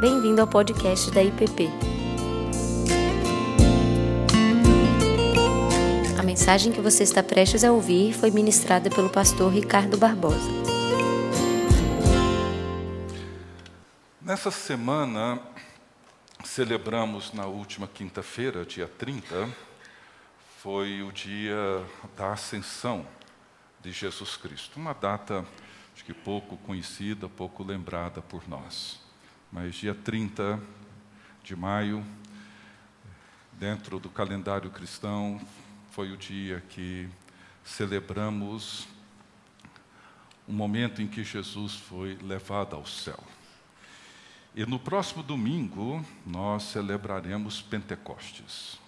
Bem-vindo 0.00 0.40
ao 0.40 0.46
podcast 0.46 1.10
da 1.10 1.22
IPP. 1.22 1.68
A 6.18 6.22
mensagem 6.22 6.72
que 6.72 6.80
você 6.80 7.02
está 7.02 7.22
prestes 7.22 7.62
a 7.64 7.70
ouvir 7.70 8.14
foi 8.14 8.30
ministrada 8.30 8.88
pelo 8.88 9.10
pastor 9.10 9.52
Ricardo 9.52 9.98
Barbosa. 9.98 10.48
Nessa 14.22 14.50
semana, 14.50 15.38
celebramos 16.46 17.34
na 17.34 17.44
última 17.44 17.86
quinta-feira, 17.86 18.64
dia 18.64 18.88
30, 18.88 19.50
foi 20.62 21.02
o 21.02 21.12
dia 21.12 21.84
da 22.16 22.32
ascensão 22.32 23.06
de 23.82 23.92
Jesus 23.92 24.34
Cristo. 24.34 24.80
Uma 24.80 24.94
data, 24.94 25.44
acho 25.94 26.06
que 26.06 26.14
pouco 26.14 26.56
conhecida, 26.56 27.28
pouco 27.28 27.62
lembrada 27.62 28.22
por 28.22 28.48
nós. 28.48 29.09
Mas 29.52 29.74
dia 29.74 29.92
30 29.92 30.60
de 31.42 31.56
maio, 31.56 32.06
dentro 33.54 33.98
do 33.98 34.08
calendário 34.08 34.70
cristão, 34.70 35.40
foi 35.90 36.12
o 36.12 36.16
dia 36.16 36.62
que 36.68 37.08
celebramos 37.64 38.86
o 40.46 40.52
momento 40.52 41.02
em 41.02 41.08
que 41.08 41.24
Jesus 41.24 41.74
foi 41.74 42.16
levado 42.22 42.76
ao 42.76 42.86
céu. 42.86 43.18
E 44.54 44.64
no 44.64 44.78
próximo 44.78 45.20
domingo 45.20 46.04
nós 46.24 46.62
celebraremos 46.62 47.60
Pentecostes, 47.60 48.78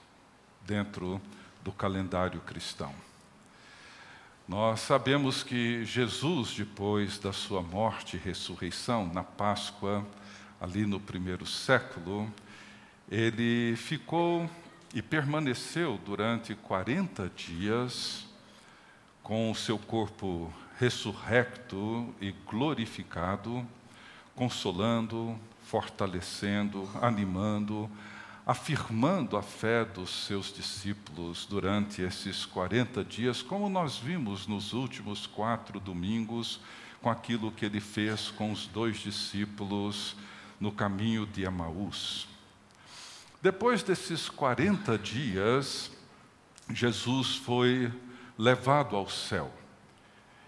dentro 0.65 1.21
do 1.65 1.73
calendário 1.73 2.41
cristão. 2.41 2.95
Nós 4.47 4.79
sabemos 4.79 5.43
que 5.43 5.85
Jesus, 5.85 6.55
depois 6.55 7.19
da 7.19 7.33
sua 7.33 7.63
morte 7.63 8.16
e 8.16 8.21
ressurreição, 8.21 9.13
na 9.13 9.24
Páscoa, 9.24 10.07
ali 10.63 10.87
no 10.87 11.01
primeiro 11.01 11.45
século, 11.45 12.32
ele 13.10 13.74
ficou 13.74 14.49
e 14.95 15.02
permaneceu 15.02 15.99
durante 16.07 16.54
40 16.54 17.29
dias 17.35 18.24
com 19.24 19.51
o 19.51 19.57
seu 19.57 19.77
corpo 19.77 20.54
ressurrecto 20.79 22.15
e 22.21 22.30
glorificado, 22.49 23.66
consolando, 24.37 25.37
fortalecendo, 25.65 26.88
animando, 27.02 27.91
afirmando 28.47 29.37
a 29.37 29.43
fé 29.43 29.85
dos 29.85 30.26
seus 30.26 30.54
discípulos 30.54 31.45
durante 31.45 32.02
esses 32.02 32.47
40 32.47 33.02
dias, 33.02 33.43
como 33.43 33.69
nós 33.69 33.97
vimos 33.97 34.47
nos 34.47 34.73
últimos 34.73 35.26
quatro 35.26 35.80
domingos, 35.80 36.60
com 37.01 37.10
aquilo 37.10 37.51
que 37.51 37.65
ele 37.65 37.80
fez 37.80 38.30
com 38.30 38.52
os 38.52 38.69
dois 38.69 38.99
discípulos 38.99 40.15
no 40.63 40.71
caminho 40.71 41.27
de 41.27 41.43
Emaús. 41.43 42.29
Depois 43.43 43.82
desses 43.82 44.29
40 44.29 44.96
dias, 44.96 45.91
Jesus 46.71 47.35
foi 47.35 47.93
levado 48.38 48.95
ao 48.95 49.10
céu. 49.10 49.52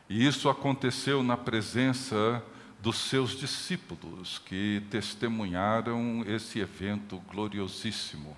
E 0.08 0.24
isso 0.24 0.48
aconteceu 0.48 1.20
na 1.24 1.36
presença 1.36 2.40
dos 2.80 2.96
seus 2.96 3.32
discípulos, 3.32 4.38
que 4.38 4.84
testemunharam 4.88 6.22
esse 6.28 6.60
evento 6.60 7.20
gloriosíssimo. 7.28 8.36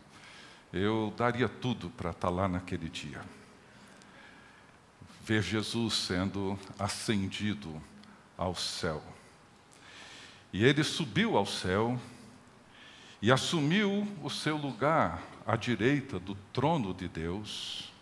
Eu 0.73 1.13
daria 1.15 1.47
tudo 1.47 1.91
para 1.91 2.09
estar 2.13 2.31
lá 2.31 2.49
naquele 2.49 2.89
dia. 2.89 3.21
Ver 5.23 5.43
Jesus 5.43 5.93
sendo 5.93 6.59
ascendido 6.79 7.83
ao 8.35 8.55
céu. 8.55 9.16
E 10.57 10.65
ele 10.65 10.83
subiu 10.83 11.37
ao 11.37 11.45
céu 11.45 12.01
e 13.21 13.31
assumiu 13.31 14.09
o 14.22 14.31
seu 14.31 14.56
lugar 14.56 15.22
à 15.47 15.55
direita 15.55 16.19
do 16.19 16.34
trono 16.50 16.94
de 16.94 17.06
Deus, 17.09 17.93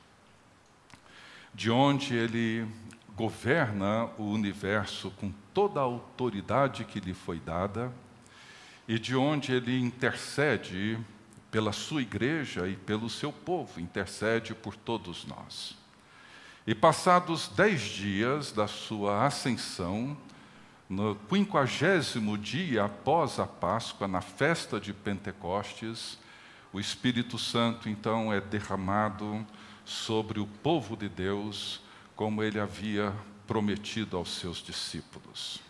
de 1.52 1.68
onde 1.68 2.14
ele 2.14 2.64
governa 3.16 4.08
o 4.16 4.22
universo 4.22 5.10
com 5.18 5.32
toda 5.52 5.80
a 5.80 5.82
autoridade 5.82 6.84
que 6.84 7.00
lhe 7.00 7.12
foi 7.12 7.40
dada 7.40 7.92
e 8.86 9.00
de 9.00 9.16
onde 9.16 9.52
ele 9.52 9.76
intercede 9.76 10.96
pela 11.50 11.72
sua 11.72 12.02
igreja 12.02 12.68
e 12.68 12.76
pelo 12.76 13.10
seu 13.10 13.32
povo, 13.32 13.80
intercede 13.80 14.54
por 14.54 14.76
todos 14.76 15.26
nós. 15.26 15.76
E 16.64 16.72
passados 16.72 17.48
dez 17.48 17.80
dias 17.80 18.52
da 18.52 18.68
sua 18.68 19.26
ascensão, 19.26 20.16
no 20.88 21.16
quinquagésimo 21.28 22.36
dia 22.36 22.84
após 22.84 23.38
a 23.38 23.46
Páscoa, 23.46 24.06
na 24.06 24.20
festa 24.20 24.78
de 24.78 24.92
Pentecostes, 24.92 26.18
o 26.72 26.80
Espírito 26.80 27.38
Santo 27.38 27.88
então 27.88 28.32
é 28.32 28.40
derramado 28.40 29.46
sobre 29.84 30.40
o 30.40 30.46
povo 30.46 30.96
de 30.96 31.08
Deus, 31.08 31.80
como 32.16 32.42
ele 32.42 32.58
havia 32.58 33.14
prometido 33.46 34.16
aos 34.16 34.36
seus 34.36 34.58
discípulos. 34.58 35.60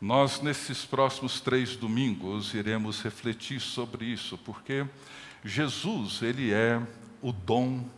Nós, 0.00 0.40
nesses 0.40 0.84
próximos 0.84 1.40
três 1.40 1.76
domingos, 1.76 2.54
iremos 2.54 3.00
refletir 3.02 3.60
sobre 3.60 4.06
isso, 4.06 4.36
porque 4.38 4.84
Jesus, 5.44 6.22
ele 6.22 6.52
é 6.52 6.82
o 7.20 7.30
dom 7.30 7.88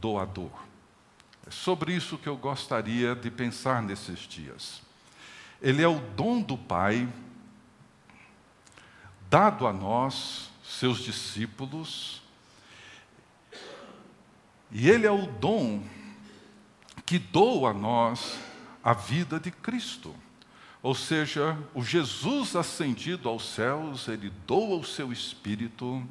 doador. 0.00 0.52
É 1.46 1.50
sobre 1.50 1.92
isso 1.92 2.16
que 2.16 2.28
eu 2.28 2.36
gostaria 2.36 3.14
de 3.14 3.30
pensar 3.30 3.82
nesses 3.82 4.20
dias. 4.20 4.87
Ele 5.60 5.82
é 5.82 5.88
o 5.88 5.98
dom 5.98 6.40
do 6.40 6.56
Pai, 6.56 7.08
dado 9.28 9.66
a 9.66 9.72
nós, 9.72 10.50
seus 10.62 10.98
discípulos, 10.98 12.22
e 14.70 14.88
Ele 14.88 15.06
é 15.06 15.10
o 15.10 15.26
dom 15.26 15.82
que 17.04 17.18
doa 17.18 17.70
a 17.70 17.74
nós 17.74 18.38
a 18.84 18.92
vida 18.92 19.40
de 19.40 19.50
Cristo. 19.50 20.14
Ou 20.82 20.94
seja, 20.94 21.58
o 21.74 21.82
Jesus 21.82 22.54
ascendido 22.54 23.28
aos 23.28 23.44
céus, 23.44 24.06
ele 24.08 24.30
doa 24.46 24.78
o 24.78 24.84
seu 24.84 25.12
espírito, 25.12 26.06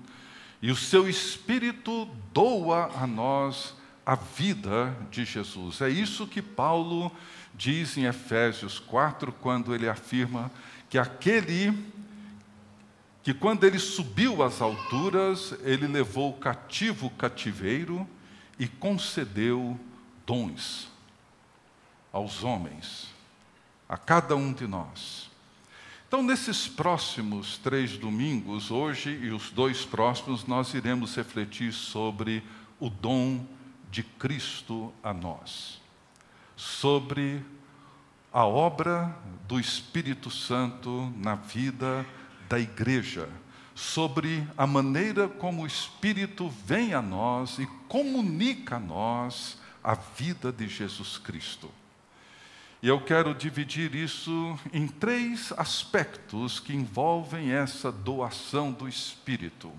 e 0.61 0.71
o 0.71 0.75
seu 0.75 1.07
espírito 1.07 2.05
doa 2.33 2.91
a 2.95 3.07
nós 3.07 3.75
a 4.05 4.15
vida 4.15 4.95
de 5.09 5.23
Jesus. 5.23 5.81
É 5.81 5.89
isso 5.89 6.27
que 6.27 6.41
Paulo 6.41 7.11
diz 7.57 7.97
em 7.97 8.06
Efésios 8.06 8.78
4, 8.79 9.31
quando 9.34 9.73
ele 9.73 9.90
afirma 9.90 10.51
que 10.90 10.97
aquele 10.97 11.97
que 13.23 13.34
quando 13.34 13.66
ele 13.66 13.78
subiu 13.78 14.41
às 14.41 14.62
alturas, 14.62 15.53
ele 15.63 15.85
levou 15.85 16.31
cativo 16.35 17.07
o 17.07 17.09
cativeiro 17.09 18.07
e 18.57 18.69
concedeu 18.69 19.78
dons 20.25 20.88
aos 22.13 22.41
homens, 22.41 23.09
a 23.89 23.97
cada 23.97 24.34
um 24.34 24.53
de 24.53 24.66
nós. 24.66 25.29
Então, 26.07 26.24
nesses 26.24 26.69
próximos 26.69 27.57
três 27.57 27.97
domingos, 27.97 28.72
hoje 28.72 29.09
e 29.09 29.29
os 29.31 29.50
dois 29.50 29.84
próximos, 29.84 30.45
nós 30.45 30.74
iremos 30.74 31.13
refletir 31.13 31.74
sobre 31.74 32.41
o 32.79 32.89
dom 32.89 33.45
de 33.91 34.03
Cristo 34.03 34.94
a 35.03 35.13
nós 35.13 35.81
sobre 36.57 37.45
a 38.34 38.44
obra 38.44 39.16
do 39.47 39.59
Espírito 39.59 40.31
Santo 40.31 41.13
na 41.16 41.35
vida 41.35 42.03
da 42.50 42.59
igreja, 42.59 43.29
sobre 43.75 44.45
a 44.57 44.66
maneira 44.66 45.28
como 45.28 45.62
o 45.62 45.68
Espírito 45.68 46.50
vem 46.50 46.95
a 46.95 47.01
nós 47.01 47.59
e 47.59 47.68
comunica 47.88 48.78
a 48.78 48.79
nós 48.79 49.59
a 49.84 49.94
vida 49.94 50.51
de 50.51 50.68
Jesus 50.68 51.19
Cristo. 51.19 51.72
E 52.81 52.88
eu 52.88 53.00
quero 53.01 53.33
dividir 53.36 53.94
isso 53.94 54.60
em 54.74 54.88
três 54.88 55.53
aspectos 55.57 56.60
que 56.60 56.74
envolvem 56.74 57.51
essa 57.51 57.92
doação 57.92 58.71
do 58.71 58.88
Espírito: 58.88 59.71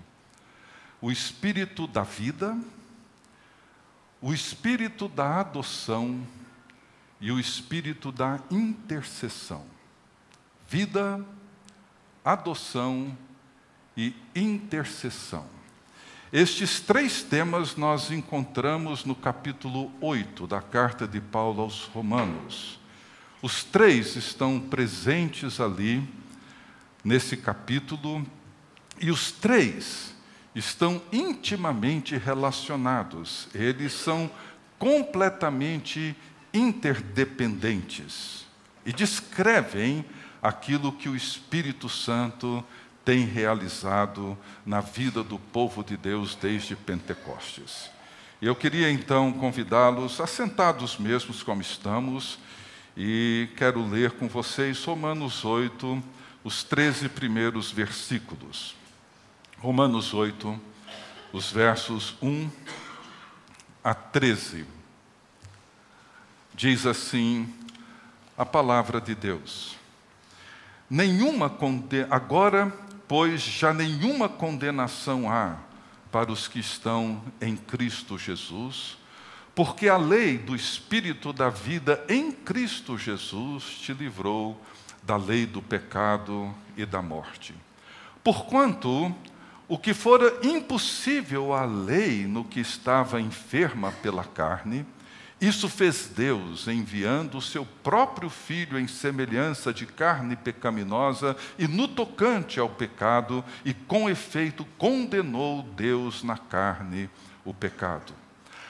o 1.01 1.11
Espírito 1.11 1.87
da 1.87 2.03
vida, 2.03 2.57
o 4.21 4.33
Espírito 4.33 5.07
da 5.07 5.41
adoção 5.41 6.25
e 7.19 7.31
o 7.31 7.39
espírito 7.39 8.11
da 8.11 8.39
intercessão. 8.49 9.65
Vida, 10.67 11.23
adoção 12.23 13.17
e 13.95 14.15
intercessão. 14.35 15.45
Estes 16.31 16.79
três 16.79 17.23
temas 17.23 17.75
nós 17.75 18.11
encontramos 18.11 19.03
no 19.03 19.15
capítulo 19.15 19.91
8 19.99 20.45
da 20.45 20.61
carta 20.61 21.07
de 21.07 21.19
Paulo 21.19 21.63
aos 21.63 21.85
Romanos. 21.85 22.79
Os 23.41 23.63
três 23.63 24.15
estão 24.15 24.59
presentes 24.59 25.59
ali, 25.59 26.07
nesse 27.03 27.35
capítulo, 27.35 28.25
e 29.01 29.09
os 29.09 29.31
três 29.31 30.13
estão 30.53 31.01
intimamente 31.11 32.17
relacionados, 32.17 33.47
eles 33.53 33.93
são 33.93 34.29
completamente 34.77 36.15
interdependentes 36.53 38.45
e 38.85 38.93
descrevem 38.93 40.05
aquilo 40.41 40.91
que 40.91 41.09
o 41.09 41.15
Espírito 41.15 41.89
Santo 41.89 42.63
tem 43.03 43.25
realizado 43.25 44.37
na 44.65 44.81
vida 44.81 45.23
do 45.23 45.39
povo 45.39 45.83
de 45.83 45.97
Deus 45.97 46.35
desde 46.35 46.75
Pentecostes. 46.75 47.89
Eu 48.41 48.55
queria 48.55 48.89
então 48.89 49.33
convidá-los, 49.33 50.21
assentados 50.21 50.97
mesmos 50.97 51.43
como 51.43 51.61
estamos, 51.61 52.39
e 52.95 53.49
quero 53.57 53.85
ler 53.85 54.11
com 54.11 54.27
vocês 54.27 54.83
Romanos 54.83 55.43
8, 55.43 56.01
os 56.43 56.63
13 56.63 57.09
primeiros 57.09 57.71
versículos. 57.71 58.75
Romanos 59.57 60.13
8, 60.13 60.59
os 61.33 61.51
versos 61.51 62.15
1 62.21 62.49
a 63.83 63.93
13. 63.93 64.78
Diz 66.59 66.85
assim 66.85 67.47
a 68.37 68.45
palavra 68.45 68.99
de 68.99 69.15
Deus: 69.15 69.77
Nenhuma 70.89 71.49
conde... 71.49 72.05
agora, 72.09 72.69
pois 73.07 73.39
já 73.39 73.73
nenhuma 73.73 74.27
condenação 74.27 75.31
há 75.31 75.55
para 76.11 76.29
os 76.29 76.49
que 76.49 76.59
estão 76.59 77.23
em 77.39 77.55
Cristo 77.55 78.17
Jesus, 78.17 78.97
porque 79.55 79.87
a 79.87 79.95
lei 79.95 80.37
do 80.37 80.53
Espírito 80.53 81.31
da 81.31 81.49
vida 81.49 82.03
em 82.09 82.29
Cristo 82.29 82.97
Jesus 82.97 83.63
te 83.63 83.93
livrou 83.93 84.61
da 85.01 85.15
lei 85.15 85.45
do 85.45 85.61
pecado 85.61 86.53
e 86.75 86.85
da 86.85 87.01
morte. 87.01 87.55
Porquanto 88.21 89.15
o 89.65 89.77
que 89.77 89.93
fora 89.93 90.45
impossível 90.45 91.53
à 91.53 91.63
lei 91.63 92.27
no 92.27 92.43
que 92.43 92.59
estava 92.59 93.21
enferma 93.21 93.93
pela 94.01 94.25
carne, 94.25 94.85
isso 95.41 95.69
fez 95.69 96.11
Deus, 96.13 96.67
enviando 96.67 97.37
o 97.37 97.41
seu 97.41 97.65
próprio 97.65 98.29
Filho 98.29 98.77
em 98.77 98.87
semelhança 98.87 99.73
de 99.73 99.85
carne 99.85 100.35
pecaminosa 100.35 101.35
e 101.57 101.65
no 101.65 101.87
tocante 101.87 102.59
ao 102.59 102.67
pecado, 102.67 103.43
e 103.63 103.73
com 103.73 104.09
efeito 104.09 104.65
condenou 104.77 105.63
Deus 105.63 106.23
na 106.23 106.37
carne 106.37 107.09
o 107.45 107.53
pecado, 107.53 108.13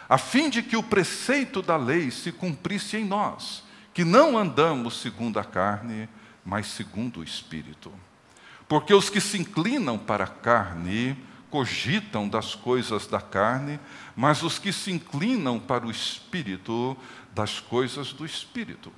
a 0.08 0.18
fim 0.18 0.50
de 0.50 0.62
que 0.62 0.78
o 0.78 0.84
preceito 0.84 1.62
da 1.62 1.76
lei 1.76 2.12
se 2.12 2.32
cumprisse 2.32 2.98
em 2.98 3.06
nós, 3.06 3.64
que 3.92 4.06
não 4.06 4.38
andamos 4.38 5.02
segundo 5.02 5.40
a 5.40 5.44
carne, 5.44 6.08
mas 6.46 6.68
segundo 6.68 7.20
o 7.20 7.24
Espírito. 7.24 7.92
Porque 8.68 8.94
os 8.94 9.10
que 9.10 9.20
se 9.20 9.40
inclinam 9.40 9.98
para 9.98 10.26
a 10.26 10.28
carne 10.28 11.18
cogitam 11.50 12.28
das 12.28 12.56
coisas 12.56 13.08
da 13.08 13.20
carne, 13.20 13.80
mas 14.16 14.44
os 14.44 14.60
que 14.60 14.72
se 14.72 14.92
inclinam 14.92 15.60
para 15.60 15.86
o 15.86 15.92
espírito, 15.92 16.96
das 17.34 17.60
coisas 17.60 18.12
do 18.12 18.26
espírito. 18.26 18.92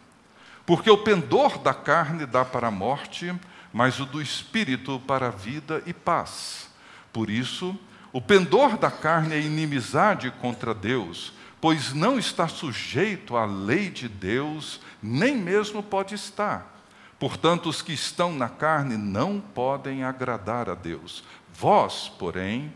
Porque 0.65 0.89
o 0.89 0.97
pendor 0.97 1.57
da 1.57 1.73
carne 1.73 2.25
dá 2.25 2.45
para 2.45 2.67
a 2.67 2.71
morte, 2.71 3.33
mas 3.73 3.99
o 3.99 4.05
do 4.05 4.21
espírito 4.21 5.01
para 5.05 5.27
a 5.27 5.31
vida 5.31 5.81
e 5.85 5.93
paz. 5.93 6.69
Por 7.11 7.29
isso, 7.29 7.77
o 8.13 8.21
pendor 8.21 8.77
da 8.77 8.91
carne 8.91 9.35
é 9.35 9.41
inimizade 9.41 10.31
contra 10.41 10.73
Deus, 10.73 11.33
pois 11.59 11.93
não 11.93 12.17
está 12.17 12.47
sujeito 12.47 13.37
à 13.37 13.45
lei 13.45 13.89
de 13.89 14.07
Deus, 14.09 14.79
nem 15.01 15.35
mesmo 15.35 15.81
pode 15.81 16.15
estar. 16.15 16.71
Portanto, 17.19 17.69
os 17.69 17.83
que 17.83 17.93
estão 17.93 18.33
na 18.33 18.49
carne 18.49 18.97
não 18.97 19.39
podem 19.39 20.03
agradar 20.03 20.67
a 20.67 20.73
Deus. 20.73 21.23
Vós, 21.61 22.11
porém, 22.17 22.73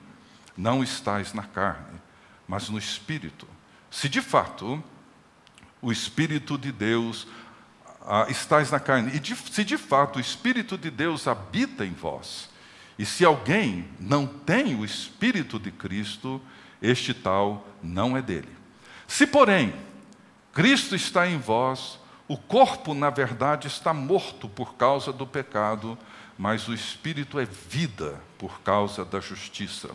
não 0.55 0.83
estáis 0.83 1.33
na 1.33 1.41
carne, 1.41 1.99
mas 2.47 2.69
no 2.69 2.77
Espírito. 2.77 3.47
Se 3.89 4.07
de 4.07 4.21
fato 4.21 4.83
o 5.81 5.91
Espírito 5.91 6.55
de 6.55 6.71
Deus 6.71 7.25
ah, 8.05 8.27
estáis 8.29 8.69
na 8.69 8.79
carne, 8.79 9.15
e 9.15 9.19
de, 9.19 9.35
se 9.35 9.63
de 9.63 9.75
fato 9.75 10.17
o 10.17 10.19
Espírito 10.19 10.77
de 10.77 10.91
Deus 10.91 11.27
habita 11.27 11.83
em 11.83 11.93
vós, 11.93 12.47
e 12.95 13.07
se 13.07 13.25
alguém 13.25 13.89
não 13.99 14.27
tem 14.27 14.75
o 14.75 14.85
Espírito 14.85 15.57
de 15.57 15.71
Cristo, 15.71 16.39
este 16.79 17.11
tal 17.11 17.67
não 17.81 18.15
é 18.15 18.21
dele. 18.21 18.55
Se, 19.07 19.25
porém, 19.25 19.73
Cristo 20.53 20.95
está 20.95 21.27
em 21.27 21.39
vós, 21.39 21.97
o 22.27 22.37
corpo, 22.37 22.93
na 22.93 23.09
verdade, 23.09 23.65
está 23.65 23.95
morto 23.95 24.47
por 24.47 24.75
causa 24.75 25.11
do 25.11 25.25
pecado, 25.25 25.97
mas 26.37 26.67
o 26.67 26.73
Espírito 26.73 27.39
é 27.39 27.45
vida 27.45 28.21
por 28.37 28.61
causa 28.61 29.05
da 29.05 29.19
justiça. 29.19 29.89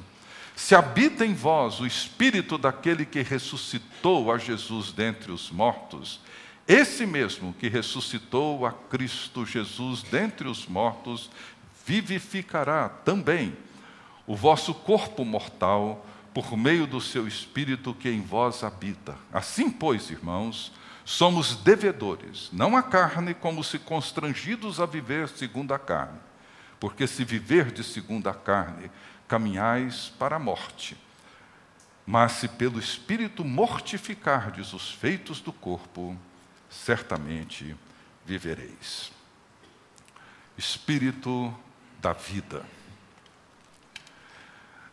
Se 0.56 0.74
habita 0.74 1.24
em 1.24 1.34
vós 1.34 1.80
o 1.80 1.86
Espírito 1.86 2.58
daquele 2.58 3.04
que 3.04 3.22
ressuscitou 3.22 4.32
a 4.32 4.38
Jesus 4.38 4.92
dentre 4.92 5.32
os 5.32 5.50
mortos, 5.50 6.20
esse 6.66 7.06
mesmo 7.06 7.52
que 7.54 7.68
ressuscitou 7.68 8.64
a 8.64 8.72
Cristo 8.72 9.44
Jesus 9.44 10.02
dentre 10.02 10.48
os 10.48 10.66
mortos, 10.66 11.30
vivificará 11.84 12.88
também 12.88 13.56
o 14.26 14.36
vosso 14.36 14.72
corpo 14.72 15.24
mortal 15.24 16.06
por 16.32 16.56
meio 16.56 16.86
do 16.86 17.00
seu 17.00 17.26
Espírito 17.26 17.92
que 17.92 18.08
em 18.08 18.20
vós 18.20 18.62
habita. 18.62 19.16
Assim, 19.32 19.68
pois, 19.68 20.10
irmãos, 20.10 20.72
somos 21.04 21.56
devedores, 21.56 22.48
não 22.52 22.76
a 22.76 22.82
carne, 22.82 23.34
como 23.34 23.64
se 23.64 23.78
constrangidos 23.78 24.78
a 24.78 24.86
viver 24.86 25.28
segundo 25.28 25.74
a 25.74 25.78
carne 25.78 26.29
porque 26.80 27.06
se 27.06 27.24
viver 27.24 27.70
de 27.70 27.84
segundo 27.84 28.28
a 28.28 28.34
carne, 28.34 28.90
caminhais 29.28 30.10
para 30.18 30.36
a 30.36 30.38
morte. 30.38 30.96
Mas 32.06 32.32
se 32.32 32.48
pelo 32.48 32.80
Espírito 32.80 33.44
mortificardes 33.44 34.72
os 34.72 34.90
feitos 34.90 35.40
do 35.40 35.52
corpo, 35.52 36.18
certamente 36.70 37.76
vivereis. 38.24 39.12
Espírito 40.56 41.54
da 42.00 42.14
vida. 42.14 42.64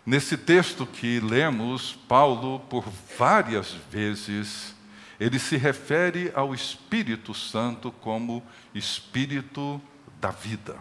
Nesse 0.06 0.38
texto 0.38 0.86
que 0.86 1.20
lemos, 1.20 1.94
Paulo, 2.08 2.60
por 2.62 2.86
várias 3.18 3.72
vezes, 3.72 4.76
ele 5.20 5.40
se 5.40 5.58
refere 5.58 6.32
ao 6.36 6.54
Espírito 6.54 7.34
Santo 7.34 7.92
como 7.92 8.44
Espírito 8.74 9.82
da 10.20 10.32
vida. 10.32 10.78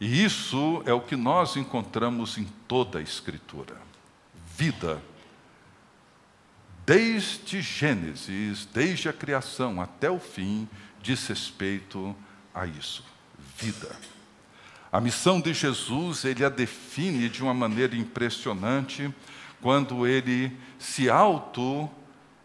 E 0.00 0.24
isso 0.24 0.82
é 0.86 0.92
o 0.92 1.00
que 1.00 1.16
nós 1.16 1.56
encontramos 1.56 2.38
em 2.38 2.44
toda 2.66 2.98
a 2.98 3.02
Escritura. 3.02 3.76
Vida. 4.56 5.02
Desde 6.86 7.60
Gênesis, 7.60 8.66
desde 8.66 9.08
a 9.08 9.12
criação 9.12 9.80
até 9.80 10.10
o 10.10 10.18
fim, 10.18 10.68
diz 11.02 11.26
respeito 11.26 12.14
a 12.54 12.64
isso. 12.64 13.04
Vida. 13.56 13.94
A 14.90 15.00
missão 15.00 15.40
de 15.40 15.52
Jesus, 15.52 16.24
ele 16.24 16.44
a 16.44 16.48
define 16.48 17.28
de 17.28 17.42
uma 17.42 17.52
maneira 17.52 17.94
impressionante 17.94 19.12
quando 19.60 20.06
ele 20.06 20.56
se 20.78 21.10
auto 21.10 21.90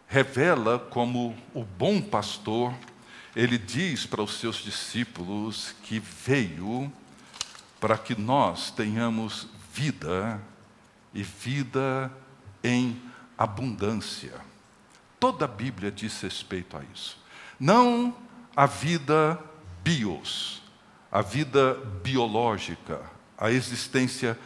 revela 0.06 0.78
como 0.78 1.34
o 1.54 1.64
bom 1.64 2.02
pastor. 2.02 2.74
Ele 3.34 3.56
diz 3.56 4.04
para 4.04 4.22
os 4.22 4.38
seus 4.38 4.56
discípulos 4.56 5.74
que 5.84 5.98
veio 5.98 6.92
para 7.84 7.98
que 7.98 8.18
nós 8.18 8.70
tenhamos 8.70 9.46
vida 9.70 10.40
e 11.12 11.22
vida 11.22 12.10
em 12.62 12.98
abundância. 13.36 14.32
Toda 15.20 15.44
a 15.44 15.48
Bíblia 15.48 15.92
diz 15.92 16.18
respeito 16.22 16.78
a 16.78 16.80
isso. 16.94 17.18
Não 17.60 18.16
a 18.56 18.64
vida 18.64 19.38
bios, 19.82 20.62
a 21.12 21.20
vida 21.20 21.74
biológica, 22.02 23.02
a 23.36 23.50
existência 23.50 24.38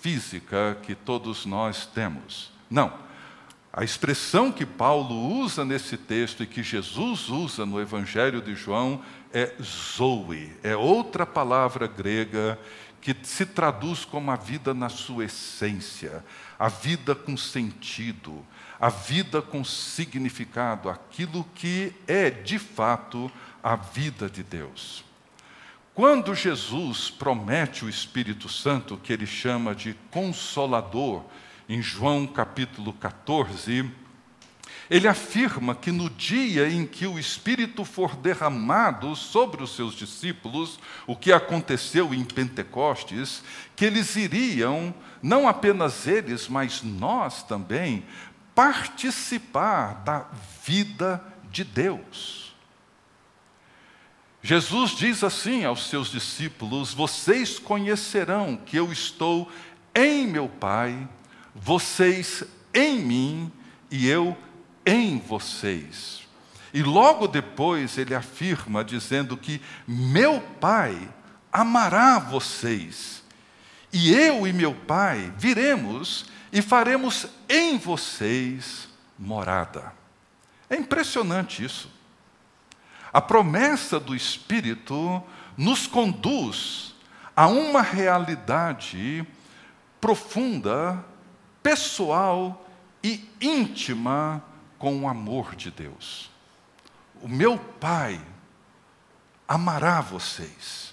física 0.00 0.78
que 0.80 0.94
todos 0.94 1.44
nós 1.44 1.86
temos. 1.86 2.52
Não. 2.70 2.96
A 3.72 3.82
expressão 3.82 4.52
que 4.52 4.64
Paulo 4.64 5.36
usa 5.40 5.64
nesse 5.64 5.96
texto 5.96 6.44
e 6.44 6.46
que 6.46 6.62
Jesus 6.62 7.28
usa 7.28 7.66
no 7.66 7.80
Evangelho 7.80 8.40
de 8.40 8.54
João 8.54 9.02
é 9.34 9.52
zoe, 9.60 10.56
é 10.62 10.76
outra 10.76 11.26
palavra 11.26 11.88
grega 11.88 12.58
que 13.00 13.14
se 13.24 13.44
traduz 13.44 14.04
como 14.04 14.30
a 14.30 14.36
vida 14.36 14.72
na 14.72 14.88
sua 14.88 15.24
essência, 15.24 16.24
a 16.58 16.68
vida 16.68 17.14
com 17.14 17.36
sentido, 17.36 18.46
a 18.80 18.88
vida 18.88 19.42
com 19.42 19.62
significado, 19.64 20.88
aquilo 20.88 21.44
que 21.54 21.92
é 22.06 22.30
de 22.30 22.58
fato 22.58 23.30
a 23.62 23.76
vida 23.76 24.30
de 24.30 24.42
Deus. 24.42 25.04
Quando 25.94 26.34
Jesus 26.34 27.10
promete 27.10 27.84
o 27.84 27.88
Espírito 27.88 28.48
Santo, 28.48 28.96
que 28.96 29.12
ele 29.12 29.26
chama 29.26 29.74
de 29.74 29.94
consolador, 30.10 31.24
em 31.68 31.82
João 31.82 32.26
capítulo 32.26 32.92
14, 32.92 33.90
ele 34.94 35.08
afirma 35.08 35.74
que 35.74 35.90
no 35.90 36.08
dia 36.08 36.68
em 36.68 36.86
que 36.86 37.04
o 37.04 37.18
Espírito 37.18 37.84
for 37.84 38.14
derramado 38.14 39.16
sobre 39.16 39.60
os 39.60 39.74
seus 39.74 39.92
discípulos, 39.92 40.78
o 41.04 41.16
que 41.16 41.32
aconteceu 41.32 42.14
em 42.14 42.22
Pentecostes, 42.22 43.42
que 43.74 43.84
eles 43.84 44.14
iriam, 44.14 44.94
não 45.20 45.48
apenas 45.48 46.06
eles, 46.06 46.46
mas 46.46 46.80
nós 46.84 47.42
também, 47.42 48.06
participar 48.54 49.94
da 50.04 50.28
vida 50.64 51.20
de 51.50 51.64
Deus. 51.64 52.54
Jesus 54.44 54.92
diz 54.92 55.24
assim 55.24 55.64
aos 55.64 55.88
seus 55.88 56.06
discípulos: 56.08 56.94
Vocês 56.94 57.58
conhecerão 57.58 58.56
que 58.56 58.76
eu 58.76 58.92
estou 58.92 59.50
em 59.92 60.24
meu 60.24 60.48
Pai, 60.48 61.08
vocês 61.52 62.44
em 62.72 63.00
mim 63.00 63.52
e 63.90 64.08
eu 64.08 64.36
em 64.86 65.18
vocês. 65.18 66.22
E 66.72 66.82
logo 66.82 67.28
depois 67.28 67.98
ele 67.98 68.14
afirma, 68.14 68.84
dizendo 68.84 69.36
que 69.36 69.60
meu 69.86 70.40
Pai 70.60 71.08
amará 71.52 72.18
vocês, 72.18 73.22
e 73.92 74.12
eu 74.12 74.44
e 74.44 74.52
meu 74.52 74.74
Pai 74.74 75.32
viremos 75.38 76.26
e 76.52 76.60
faremos 76.60 77.28
em 77.48 77.78
vocês 77.78 78.88
morada. 79.16 79.92
É 80.68 80.74
impressionante 80.74 81.64
isso. 81.64 81.88
A 83.12 83.20
promessa 83.20 84.00
do 84.00 84.14
Espírito 84.14 85.22
nos 85.56 85.86
conduz 85.86 86.94
a 87.36 87.46
uma 87.46 87.82
realidade 87.82 89.24
profunda, 90.00 91.04
pessoal 91.62 92.68
e 93.02 93.28
íntima 93.40 94.42
com 94.84 95.00
o 95.00 95.08
amor 95.08 95.56
de 95.56 95.70
Deus. 95.70 96.30
O 97.22 97.26
meu 97.26 97.56
Pai 97.56 98.20
amará 99.48 100.02
vocês, 100.02 100.92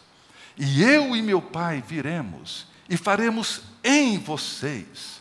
e 0.56 0.82
eu 0.82 1.14
e 1.14 1.22
meu 1.22 1.42
Pai 1.42 1.84
viremos 1.86 2.68
e 2.90 2.96
faremos 2.96 3.64
em 3.84 4.18
vocês 4.18 5.20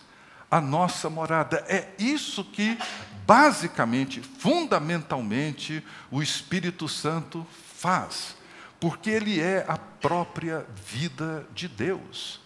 a 0.48 0.60
nossa 0.60 1.10
morada. 1.10 1.64
É 1.68 1.92
isso 1.98 2.44
que, 2.44 2.78
basicamente, 3.26 4.20
fundamentalmente, 4.20 5.84
o 6.08 6.22
Espírito 6.22 6.86
Santo 6.86 7.44
faz, 7.74 8.36
porque 8.78 9.10
ele 9.10 9.40
é 9.40 9.64
a 9.66 9.76
própria 9.76 10.64
vida 10.86 11.44
de 11.52 11.66
Deus. 11.66 12.38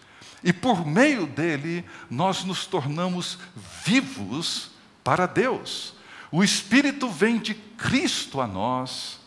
E 0.43 0.51
por 0.51 0.87
meio 0.87 1.27
dele, 1.27 1.85
nós 2.09 2.43
nos 2.43 2.65
tornamos 2.65 3.37
vivos 3.85 4.71
para 5.03 5.27
Deus. 5.27 5.94
O 6.35 6.43
Espírito 6.43 7.07
vem 7.07 7.37
de 7.37 7.53
Cristo 7.53 8.41
a 8.41 8.45
nós 8.45 9.21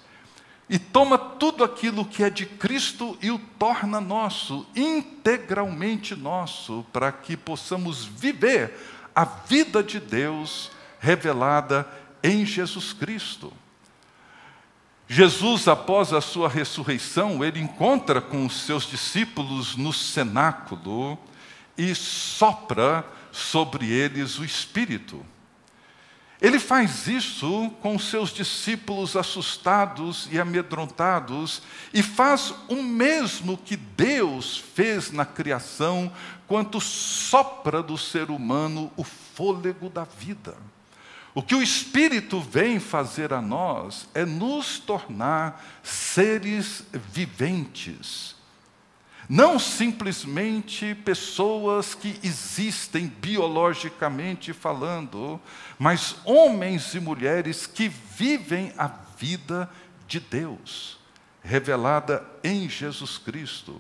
e 0.69 0.79
toma 0.79 1.17
tudo 1.17 1.65
aquilo 1.65 2.05
que 2.05 2.23
é 2.23 2.29
de 2.29 2.45
Cristo 2.45 3.17
e 3.23 3.31
o 3.31 3.39
torna 3.59 3.99
nosso, 3.99 4.67
integralmente 4.77 6.15
nosso, 6.15 6.85
para 6.93 7.11
que 7.11 7.35
possamos 7.35 8.05
viver 8.05 8.75
a 9.15 9.25
vida 9.25 9.83
de 9.83 9.99
Deus 9.99 10.71
revelada 11.01 11.89
em 12.23 12.45
Jesus 12.45 12.93
Cristo. 12.93 13.51
Jesus, 15.09 15.67
após 15.67 16.13
a 16.13 16.21
sua 16.21 16.47
ressurreição, 16.47 17.43
ele 17.43 17.59
encontra 17.59 18.21
com 18.21 18.45
os 18.45 18.67
seus 18.67 18.85
discípulos 18.85 19.77
no 19.77 19.95
cenáculo 19.95 21.19
e 21.75 21.95
sopra 21.95 23.03
sobre 23.33 23.91
eles 23.91 24.39
o 24.39 24.45
Espírito. 24.45 25.25
Ele 26.41 26.61
faz 26.61 27.09
isso 27.09 27.71
com 27.81 27.99
seus 27.99 28.31
discípulos 28.31 29.17
assustados 29.17 30.29
e 30.31 30.39
amedrontados 30.39 31.63
e 31.93 32.01
faz 32.01 32.55
o 32.69 32.81
mesmo 32.81 33.59
que 33.59 33.77
Deus 33.77 34.57
fez 34.57 35.11
na 35.11 35.25
criação, 35.25 36.13
quando 36.47 36.81
sopra 36.81 37.83
do 37.83 37.99
ser 37.99 38.31
humano 38.31 38.91
o 38.97 39.03
fôlego 39.03 39.91
da 39.91 40.05
vida. 40.05 40.57
O 41.35 41.43
que 41.43 41.55
o 41.55 41.63
Espírito 41.63 42.41
vem 42.41 42.79
fazer 42.79 43.33
a 43.33 43.43
nós 43.43 44.09
é 44.15 44.25
nos 44.25 44.79
tornar 44.79 45.65
seres 45.83 46.85
viventes 46.93 48.38
não 49.29 49.59
simplesmente 49.59 50.95
pessoas 50.95 51.95
que 51.95 52.19
existem 52.23 53.07
biologicamente 53.07 54.55
falando, 54.55 55.39
mas 55.79 56.17
homens 56.25 56.95
e 56.95 57.01
mulheres 57.01 57.67
que 57.67 57.89
vivem 57.89 58.73
a 58.79 58.91
vida 59.19 59.69
de 60.07 60.19
Deus, 60.19 60.99
revelada 61.43 62.27
em 62.43 62.71
Jesus 62.71 63.19
Cristo. 63.19 63.79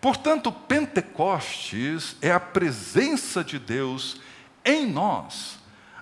Portanto, 0.00 0.50
Pentecostes 0.50 2.16
é 2.20 2.32
a 2.32 2.40
presença 2.40 3.44
de 3.44 3.60
Deus 3.60 4.20
em 4.64 4.84
nós, 4.84 5.58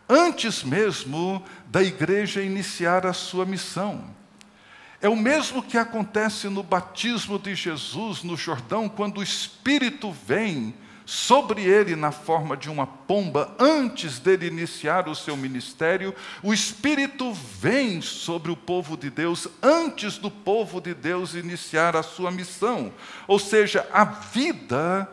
antes 0.09 0.63
mesmo 0.63 1.45
da 1.67 1.83
igreja 1.83 2.41
iniciar 2.41 3.05
a 3.05 3.13
sua 3.13 3.45
missão. 3.45 4.20
É 5.03 5.09
o 5.09 5.17
mesmo 5.17 5.63
que 5.63 5.79
acontece 5.79 6.49
no 6.49 6.63
batismo 6.63 7.39
de 7.39 7.55
Jesus 7.55 8.23
no 8.23 8.37
Jordão, 8.37 8.89
quando 8.89 9.19
o 9.19 9.23
Espírito 9.23 10.13
vem 10.13 10.75
sobre 11.07 11.63
ele 11.63 11.97
na 11.97 12.13
forma 12.13 12.57
de 12.57 12.71
uma 12.71 12.87
pomba, 12.87 13.53
antes 13.59 14.21
dele 14.21 14.47
iniciar 14.47 15.09
o 15.09 15.15
seu 15.15 15.37
ministério, 15.37 16.15
o 16.43 16.53
Espírito 16.53 17.33
vem 17.33 18.01
sobre 18.01 18.53
o 18.53 18.57
povo 18.57 18.97
de 18.97 19.11
Deus 19.11 19.49
antes 19.61 20.19
do 20.19 20.31
povo 20.31 20.81
de 20.81 20.95
Deus 20.95 21.35
iniciar 21.35 21.97
a 21.97 22.03
sua 22.03 22.31
missão. 22.31 22.93
Ou 23.27 23.39
seja, 23.39 23.89
a 23.93 24.05
vida 24.05 25.11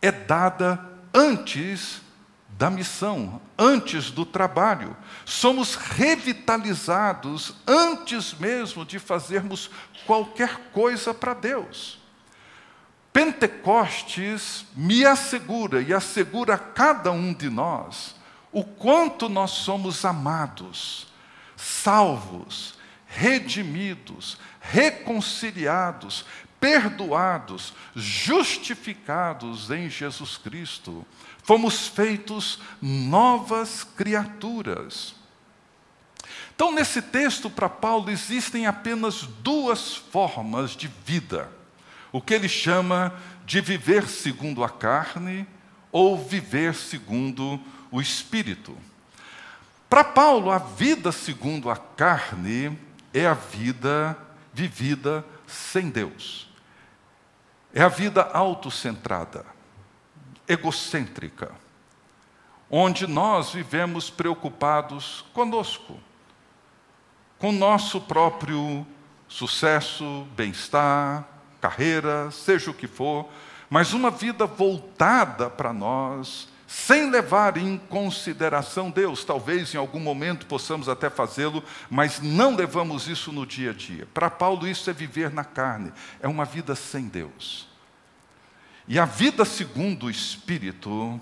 é 0.00 0.12
dada 0.12 0.78
antes 1.12 2.03
da 2.56 2.70
missão, 2.70 3.40
antes 3.58 4.10
do 4.10 4.24
trabalho. 4.24 4.96
Somos 5.24 5.74
revitalizados 5.74 7.54
antes 7.66 8.34
mesmo 8.34 8.84
de 8.84 8.98
fazermos 8.98 9.70
qualquer 10.06 10.70
coisa 10.72 11.12
para 11.12 11.34
Deus. 11.34 11.98
Pentecostes 13.12 14.64
me 14.74 15.04
assegura 15.04 15.80
e 15.80 15.92
assegura 15.92 16.54
a 16.54 16.58
cada 16.58 17.12
um 17.12 17.32
de 17.32 17.48
nós 17.48 18.14
o 18.50 18.64
quanto 18.64 19.28
nós 19.28 19.50
somos 19.50 20.04
amados, 20.04 21.08
salvos, 21.56 22.74
redimidos, 23.06 24.38
reconciliados, 24.60 26.24
perdoados, 26.60 27.74
justificados 27.94 29.70
em 29.70 29.90
Jesus 29.90 30.36
Cristo. 30.36 31.04
Fomos 31.44 31.86
feitos 31.86 32.58
novas 32.80 33.84
criaturas. 33.84 35.14
Então, 36.54 36.72
nesse 36.72 37.02
texto, 37.02 37.50
para 37.50 37.68
Paulo, 37.68 38.10
existem 38.10 38.66
apenas 38.66 39.22
duas 39.42 39.94
formas 39.94 40.70
de 40.70 40.90
vida: 41.04 41.50
o 42.10 42.20
que 42.20 42.32
ele 42.32 42.48
chama 42.48 43.14
de 43.44 43.60
viver 43.60 44.08
segundo 44.08 44.64
a 44.64 44.70
carne 44.70 45.46
ou 45.92 46.16
viver 46.16 46.74
segundo 46.74 47.60
o 47.90 48.00
espírito. 48.00 48.74
Para 49.86 50.02
Paulo, 50.02 50.50
a 50.50 50.56
vida 50.56 51.12
segundo 51.12 51.68
a 51.68 51.76
carne 51.76 52.76
é 53.12 53.26
a 53.26 53.34
vida 53.34 54.16
vivida 54.50 55.22
sem 55.46 55.90
Deus. 55.90 56.48
É 57.74 57.82
a 57.82 57.88
vida 57.88 58.22
autocentrada 58.22 59.53
egocêntrica, 60.48 61.52
onde 62.70 63.06
nós 63.06 63.50
vivemos 63.50 64.10
preocupados 64.10 65.24
conosco, 65.32 65.98
com 67.38 67.52
nosso 67.52 68.00
próprio 68.00 68.86
sucesso, 69.28 70.26
bem-estar, 70.36 71.26
carreira, 71.60 72.30
seja 72.30 72.70
o 72.70 72.74
que 72.74 72.86
for, 72.86 73.28
mas 73.68 73.92
uma 73.92 74.10
vida 74.10 74.46
voltada 74.46 75.48
para 75.48 75.72
nós, 75.72 76.48
sem 76.66 77.10
levar 77.10 77.56
em 77.56 77.78
consideração 77.78 78.90
Deus. 78.90 79.24
Talvez 79.24 79.74
em 79.74 79.78
algum 79.78 80.00
momento 80.00 80.46
possamos 80.46 80.88
até 80.88 81.08
fazê-lo, 81.08 81.62
mas 81.88 82.20
não 82.20 82.54
levamos 82.54 83.08
isso 83.08 83.32
no 83.32 83.46
dia 83.46 83.70
a 83.70 83.74
dia. 83.74 84.08
Para 84.12 84.30
Paulo, 84.30 84.66
isso 84.66 84.88
é 84.90 84.92
viver 84.92 85.30
na 85.30 85.44
carne, 85.44 85.92
é 86.20 86.28
uma 86.28 86.44
vida 86.44 86.74
sem 86.74 87.08
Deus. 87.08 87.68
E 88.86 88.98
a 88.98 89.04
vida 89.04 89.44
segundo 89.44 90.06
o 90.06 90.10
Espírito 90.10 91.20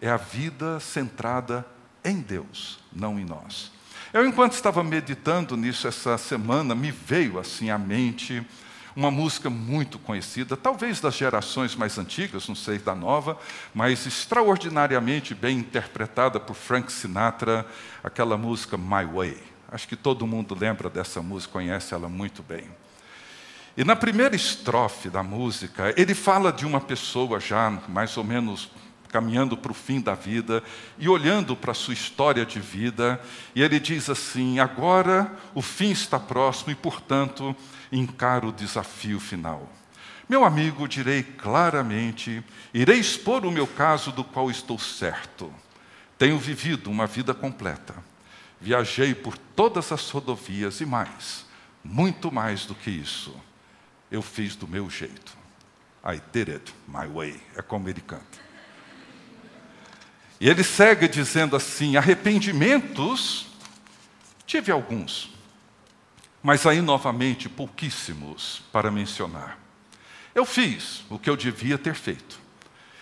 é 0.00 0.08
a 0.08 0.16
vida 0.16 0.80
centrada 0.80 1.66
em 2.04 2.20
Deus, 2.20 2.78
não 2.92 3.18
em 3.18 3.24
nós. 3.24 3.70
Eu, 4.12 4.26
enquanto 4.26 4.52
estava 4.52 4.82
meditando 4.82 5.56
nisso 5.56 5.86
essa 5.86 6.16
semana, 6.16 6.74
me 6.74 6.90
veio 6.90 7.38
assim 7.38 7.68
à 7.70 7.76
mente 7.76 8.46
uma 8.94 9.10
música 9.10 9.50
muito 9.50 9.98
conhecida, 9.98 10.56
talvez 10.56 11.00
das 11.00 11.14
gerações 11.14 11.76
mais 11.76 11.98
antigas, 11.98 12.48
não 12.48 12.54
sei 12.54 12.78
da 12.78 12.94
nova, 12.94 13.38
mas 13.74 14.06
extraordinariamente 14.06 15.34
bem 15.34 15.58
interpretada 15.58 16.40
por 16.40 16.54
Frank 16.54 16.90
Sinatra, 16.90 17.66
aquela 18.02 18.38
música 18.38 18.78
My 18.78 19.04
Way. 19.04 19.42
Acho 19.68 19.86
que 19.86 19.96
todo 19.96 20.26
mundo 20.26 20.56
lembra 20.58 20.88
dessa 20.88 21.20
música, 21.20 21.52
conhece 21.52 21.92
ela 21.92 22.08
muito 22.08 22.42
bem. 22.42 22.70
E 23.76 23.84
na 23.84 23.94
primeira 23.94 24.34
estrofe 24.34 25.10
da 25.10 25.22
música, 25.22 25.92
ele 25.96 26.14
fala 26.14 26.50
de 26.50 26.64
uma 26.64 26.80
pessoa 26.80 27.38
já 27.38 27.70
mais 27.88 28.16
ou 28.16 28.24
menos 28.24 28.70
caminhando 29.08 29.56
para 29.56 29.70
o 29.70 29.74
fim 29.74 30.00
da 30.00 30.14
vida 30.14 30.62
e 30.98 31.08
olhando 31.08 31.54
para 31.54 31.72
a 31.72 31.74
sua 31.74 31.94
história 31.94 32.44
de 32.44 32.58
vida, 32.58 33.20
e 33.54 33.62
ele 33.62 33.78
diz 33.78 34.08
assim: 34.08 34.58
agora 34.58 35.30
o 35.54 35.60
fim 35.60 35.90
está 35.90 36.18
próximo 36.18 36.70
e, 36.70 36.74
portanto, 36.74 37.54
encaro 37.92 38.48
o 38.48 38.52
desafio 38.52 39.20
final. 39.20 39.70
Meu 40.28 40.44
amigo, 40.44 40.88
direi 40.88 41.22
claramente, 41.22 42.42
irei 42.74 42.98
expor 42.98 43.44
o 43.44 43.50
meu 43.50 43.66
caso 43.66 44.10
do 44.10 44.24
qual 44.24 44.50
estou 44.50 44.78
certo. 44.78 45.52
Tenho 46.18 46.38
vivido 46.38 46.90
uma 46.90 47.06
vida 47.06 47.32
completa. 47.32 47.94
Viajei 48.60 49.14
por 49.14 49.36
todas 49.36 49.92
as 49.92 50.10
rodovias 50.10 50.80
e 50.80 50.86
mais, 50.86 51.44
muito 51.84 52.32
mais 52.32 52.64
do 52.64 52.74
que 52.74 52.90
isso. 52.90 53.34
Eu 54.10 54.22
fiz 54.22 54.56
do 54.56 54.66
meu 54.68 54.88
jeito. 54.88 55.36
I 56.04 56.20
did 56.32 56.48
it 56.48 56.74
my 56.86 57.06
way. 57.06 57.40
É 57.56 57.62
como 57.62 57.88
ele 57.88 58.00
canta. 58.00 58.46
E 60.40 60.48
ele 60.48 60.62
segue 60.62 61.08
dizendo 61.08 61.56
assim: 61.56 61.96
arrependimentos, 61.96 63.46
tive 64.46 64.70
alguns, 64.70 65.34
mas 66.42 66.66
aí 66.66 66.80
novamente 66.80 67.48
pouquíssimos 67.48 68.62
para 68.70 68.90
mencionar. 68.90 69.58
Eu 70.34 70.44
fiz 70.44 71.04
o 71.08 71.18
que 71.18 71.30
eu 71.30 71.36
devia 71.36 71.78
ter 71.78 71.94
feito 71.94 72.38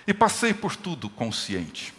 e 0.07 0.15
passei 0.15 0.55
por 0.55 0.77
tudo 0.77 1.11
consciente. 1.11 1.93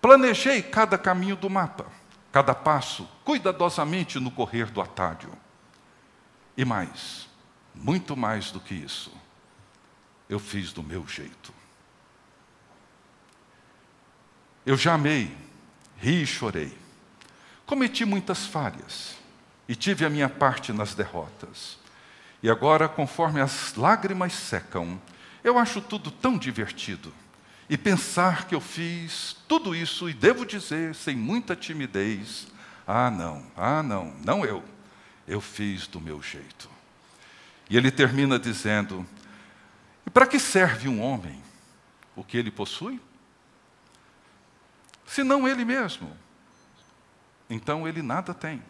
Planejei 0.00 0.62
cada 0.62 0.98
caminho 0.98 1.36
do 1.36 1.48
mapa, 1.48 1.86
cada 2.30 2.54
passo, 2.54 3.08
cuidadosamente 3.24 4.20
no 4.20 4.30
correr 4.30 4.66
do 4.66 4.80
atalho. 4.80 5.32
E 6.56 6.64
mais, 6.64 7.29
muito 7.74 8.16
mais 8.16 8.50
do 8.50 8.60
que 8.60 8.74
isso, 8.74 9.12
eu 10.28 10.38
fiz 10.38 10.72
do 10.72 10.82
meu 10.82 11.06
jeito. 11.06 11.52
Eu 14.64 14.76
já 14.76 14.94
amei, 14.94 15.36
ri 15.96 16.22
e 16.22 16.26
chorei. 16.26 16.76
Cometi 17.66 18.04
muitas 18.04 18.46
falhas 18.46 19.16
e 19.68 19.74
tive 19.74 20.04
a 20.04 20.10
minha 20.10 20.28
parte 20.28 20.72
nas 20.72 20.94
derrotas. 20.94 21.78
E 22.42 22.50
agora, 22.50 22.88
conforme 22.88 23.40
as 23.40 23.74
lágrimas 23.74 24.32
secam, 24.32 25.00
eu 25.44 25.58
acho 25.58 25.80
tudo 25.80 26.10
tão 26.10 26.36
divertido. 26.36 27.12
E 27.68 27.78
pensar 27.78 28.46
que 28.46 28.54
eu 28.54 28.60
fiz 28.60 29.36
tudo 29.46 29.74
isso, 29.74 30.08
e 30.08 30.12
devo 30.12 30.44
dizer, 30.44 30.94
sem 30.94 31.16
muita 31.16 31.54
timidez: 31.54 32.48
ah, 32.86 33.10
não, 33.10 33.46
ah, 33.56 33.82
não, 33.82 34.12
não 34.24 34.44
eu. 34.44 34.64
Eu 35.26 35.40
fiz 35.40 35.86
do 35.86 36.00
meu 36.00 36.20
jeito. 36.20 36.68
E 37.70 37.76
ele 37.76 37.90
termina 37.90 38.38
dizendo: 38.38 39.06
e 40.06 40.10
para 40.10 40.26
que 40.26 40.38
serve 40.38 40.88
um 40.88 41.00
homem? 41.00 41.42
O 42.14 42.22
que 42.22 42.36
ele 42.36 42.50
possui? 42.50 43.00
senão 45.10 45.48
ele 45.48 45.64
mesmo. 45.64 46.16
Então 47.48 47.86
ele 47.86 48.00
nada 48.00 48.32
tem. 48.32 48.62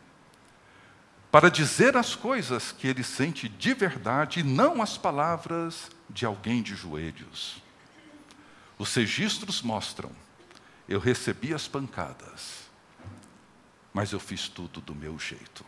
Para 1.30 1.50
dizer 1.50 1.96
as 1.96 2.16
coisas 2.16 2.72
que 2.72 2.88
ele 2.88 3.04
sente 3.04 3.48
de 3.48 3.74
verdade 3.74 4.40
e 4.40 4.42
não 4.42 4.80
as 4.80 4.96
palavras 4.96 5.90
de 6.08 6.24
alguém 6.24 6.62
de 6.62 6.74
joelhos. 6.74 7.62
Os 8.78 8.94
registros 8.94 9.60
mostram: 9.60 10.10
eu 10.88 10.98
recebi 10.98 11.52
as 11.52 11.68
pancadas, 11.68 12.70
mas 13.92 14.12
eu 14.12 14.18
fiz 14.18 14.48
tudo 14.48 14.80
do 14.80 14.94
meu 14.94 15.18
jeito. 15.18 15.64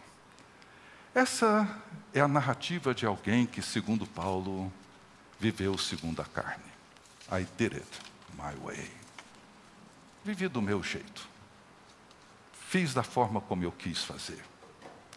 Essa 1.14 1.68
é 2.14 2.20
a 2.20 2.28
narrativa 2.28 2.94
de 2.94 3.04
alguém 3.04 3.44
que, 3.44 3.60
segundo 3.60 4.06
Paulo, 4.06 4.72
viveu 5.38 5.76
segundo 5.76 6.22
a 6.22 6.24
carne. 6.24 6.64
I 7.30 7.46
did 7.58 7.74
it 7.74 7.88
my 8.34 8.54
way. 8.64 8.90
Vivi 10.24 10.48
do 10.48 10.62
meu 10.62 10.82
jeito. 10.82 11.28
Fiz 12.52 12.94
da 12.94 13.02
forma 13.02 13.42
como 13.42 13.62
eu 13.62 13.72
quis 13.72 14.02
fazer. 14.02 14.42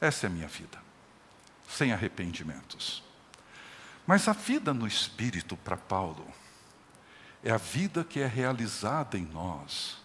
Essa 0.02 0.26
é 0.26 0.28
a 0.28 0.32
minha 0.32 0.48
vida. 0.48 0.78
Sem 1.70 1.94
arrependimentos. 1.94 3.02
Mas 4.06 4.28
a 4.28 4.34
vida 4.34 4.74
no 4.74 4.86
espírito 4.86 5.56
para 5.56 5.78
Paulo 5.78 6.28
é 7.42 7.52
a 7.52 7.58
vida 7.58 8.04
que 8.04 8.20
é 8.20 8.28
realizada 8.28 9.18
em 9.18 9.24
nós 9.24 9.98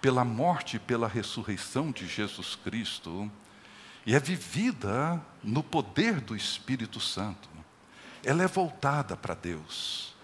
pela 0.00 0.24
morte 0.24 0.76
e 0.76 0.80
pela 0.80 1.08
ressurreição 1.08 1.90
de 1.90 2.06
Jesus 2.06 2.54
Cristo 2.54 3.30
e 4.08 4.14
é 4.14 4.18
vivida 4.18 5.22
no 5.44 5.62
poder 5.62 6.22
do 6.22 6.34
Espírito 6.34 6.98
Santo. 6.98 7.46
Ela 8.24 8.42
é 8.42 8.46
voltada 8.46 9.14
para 9.14 9.34
Deus. 9.34 10.14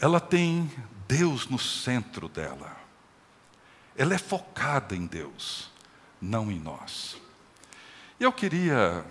Ela 0.00 0.18
tem 0.18 0.68
Deus 1.06 1.46
no 1.46 1.56
centro 1.56 2.28
dela. 2.28 2.76
Ela 3.94 4.14
é 4.14 4.18
focada 4.18 4.96
em 4.96 5.06
Deus, 5.06 5.70
não 6.20 6.50
em 6.50 6.58
nós. 6.58 7.16
Eu 8.18 8.32
queria 8.32 9.06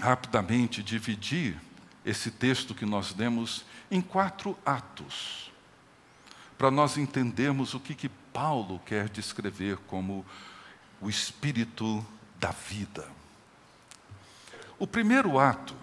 rapidamente 0.00 0.82
dividir 0.82 1.56
esse 2.04 2.28
texto 2.28 2.74
que 2.74 2.84
nós 2.84 3.12
demos 3.12 3.64
em 3.88 4.00
quatro 4.00 4.58
atos, 4.66 5.52
para 6.58 6.72
nós 6.72 6.98
entendermos 6.98 7.72
o 7.72 7.78
que, 7.78 7.94
que 7.94 8.08
Paulo 8.08 8.80
quer 8.84 9.08
descrever 9.08 9.76
como 9.86 10.26
o 11.00 11.08
espírito 11.08 12.04
da 12.38 12.50
vida. 12.50 13.06
O 14.78 14.86
primeiro 14.86 15.38
ato 15.38 15.74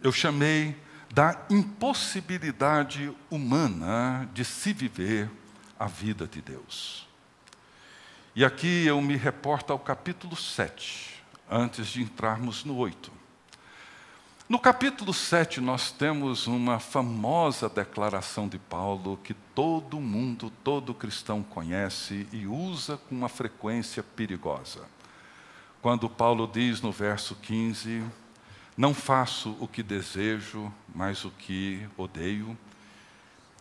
eu 0.00 0.10
chamei 0.10 0.76
da 1.12 1.44
impossibilidade 1.48 3.14
humana 3.30 4.28
de 4.32 4.44
se 4.44 4.72
viver 4.72 5.30
a 5.78 5.86
vida 5.86 6.26
de 6.26 6.40
Deus. 6.40 7.06
E 8.34 8.44
aqui 8.44 8.86
eu 8.86 9.00
me 9.00 9.16
reporto 9.16 9.72
ao 9.72 9.78
capítulo 9.78 10.34
7, 10.34 11.22
antes 11.50 11.88
de 11.88 12.02
entrarmos 12.02 12.64
no 12.64 12.76
8. 12.76 13.21
No 14.52 14.58
capítulo 14.58 15.14
7, 15.14 15.62
nós 15.62 15.90
temos 15.90 16.46
uma 16.46 16.78
famosa 16.78 17.70
declaração 17.70 18.46
de 18.46 18.58
Paulo 18.58 19.18
que 19.24 19.32
todo 19.32 19.98
mundo, 19.98 20.52
todo 20.62 20.92
cristão 20.92 21.42
conhece 21.42 22.28
e 22.30 22.46
usa 22.46 22.98
com 22.98 23.14
uma 23.14 23.30
frequência 23.30 24.02
perigosa. 24.02 24.86
Quando 25.80 26.06
Paulo 26.06 26.46
diz 26.46 26.82
no 26.82 26.92
verso 26.92 27.34
15: 27.36 28.04
não 28.76 28.92
faço 28.92 29.56
o 29.58 29.66
que 29.66 29.82
desejo, 29.82 30.70
mas 30.94 31.24
o 31.24 31.30
que 31.30 31.88
odeio, 31.96 32.54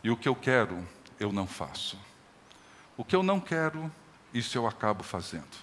e 0.03 0.11
o 0.11 0.17
que 0.17 0.27
eu 0.27 0.35
quero, 0.35 0.85
eu 1.17 1.31
não 1.31 1.47
faço. 1.47 1.97
O 2.97 3.05
que 3.05 3.15
eu 3.15 3.23
não 3.23 3.39
quero, 3.39 3.89
isso 4.33 4.57
eu 4.57 4.67
acabo 4.67 5.05
fazendo, 5.05 5.57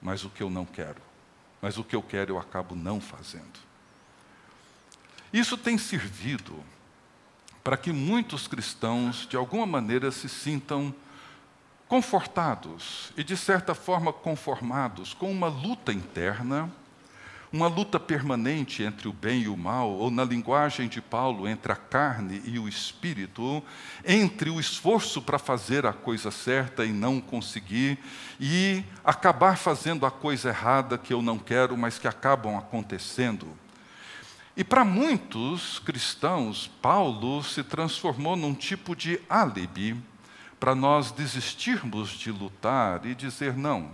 mas 0.00 0.24
o 0.24 0.30
que 0.30 0.40
eu 0.44 0.48
não 0.48 0.64
quero, 0.64 1.02
mas 1.60 1.78
o 1.78 1.82
que 1.82 1.96
eu 1.96 2.02
quero, 2.02 2.34
eu 2.34 2.38
acabo 2.38 2.76
não 2.76 3.00
fazendo. 3.00 3.66
Isso 5.32 5.56
tem 5.56 5.76
servido 5.76 6.62
para 7.62 7.76
que 7.76 7.92
muitos 7.92 8.46
cristãos, 8.46 9.26
de 9.28 9.36
alguma 9.36 9.66
maneira, 9.66 10.10
se 10.10 10.28
sintam 10.28 10.94
confortados 11.86 13.12
e, 13.16 13.24
de 13.24 13.36
certa 13.36 13.74
forma, 13.74 14.12
conformados 14.12 15.12
com 15.12 15.30
uma 15.30 15.48
luta 15.48 15.92
interna 15.92 16.70
uma 17.52 17.66
luta 17.66 17.98
permanente 17.98 18.82
entre 18.82 19.08
o 19.08 19.12
bem 19.12 19.42
e 19.42 19.48
o 19.48 19.56
mal, 19.56 19.90
ou 19.90 20.10
na 20.10 20.24
linguagem 20.24 20.86
de 20.88 21.00
Paulo, 21.00 21.48
entre 21.48 21.72
a 21.72 21.76
carne 21.76 22.42
e 22.44 22.58
o 22.58 22.68
espírito, 22.68 23.62
entre 24.04 24.50
o 24.50 24.60
esforço 24.60 25.22
para 25.22 25.38
fazer 25.38 25.86
a 25.86 25.92
coisa 25.92 26.30
certa 26.30 26.84
e 26.84 26.92
não 26.92 27.20
conseguir, 27.20 27.98
e 28.38 28.84
acabar 29.02 29.56
fazendo 29.56 30.04
a 30.04 30.10
coisa 30.10 30.50
errada 30.50 30.98
que 30.98 31.12
eu 31.12 31.22
não 31.22 31.38
quero, 31.38 31.76
mas 31.76 31.98
que 31.98 32.06
acabam 32.06 32.56
acontecendo. 32.56 33.46
E 34.58 34.64
para 34.64 34.84
muitos 34.84 35.78
cristãos, 35.78 36.68
Paulo 36.82 37.44
se 37.44 37.62
transformou 37.62 38.34
num 38.34 38.52
tipo 38.52 38.96
de 38.96 39.20
álibi 39.30 39.96
para 40.58 40.74
nós 40.74 41.12
desistirmos 41.12 42.10
de 42.10 42.32
lutar 42.32 43.06
e 43.06 43.14
dizer: 43.14 43.56
não, 43.56 43.92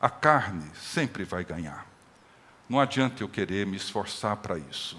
a 0.00 0.08
carne 0.08 0.70
sempre 0.76 1.24
vai 1.24 1.44
ganhar. 1.44 1.84
Não 2.68 2.78
adianta 2.78 3.24
eu 3.24 3.28
querer 3.28 3.66
me 3.66 3.76
esforçar 3.76 4.36
para 4.36 4.56
isso. 4.56 4.96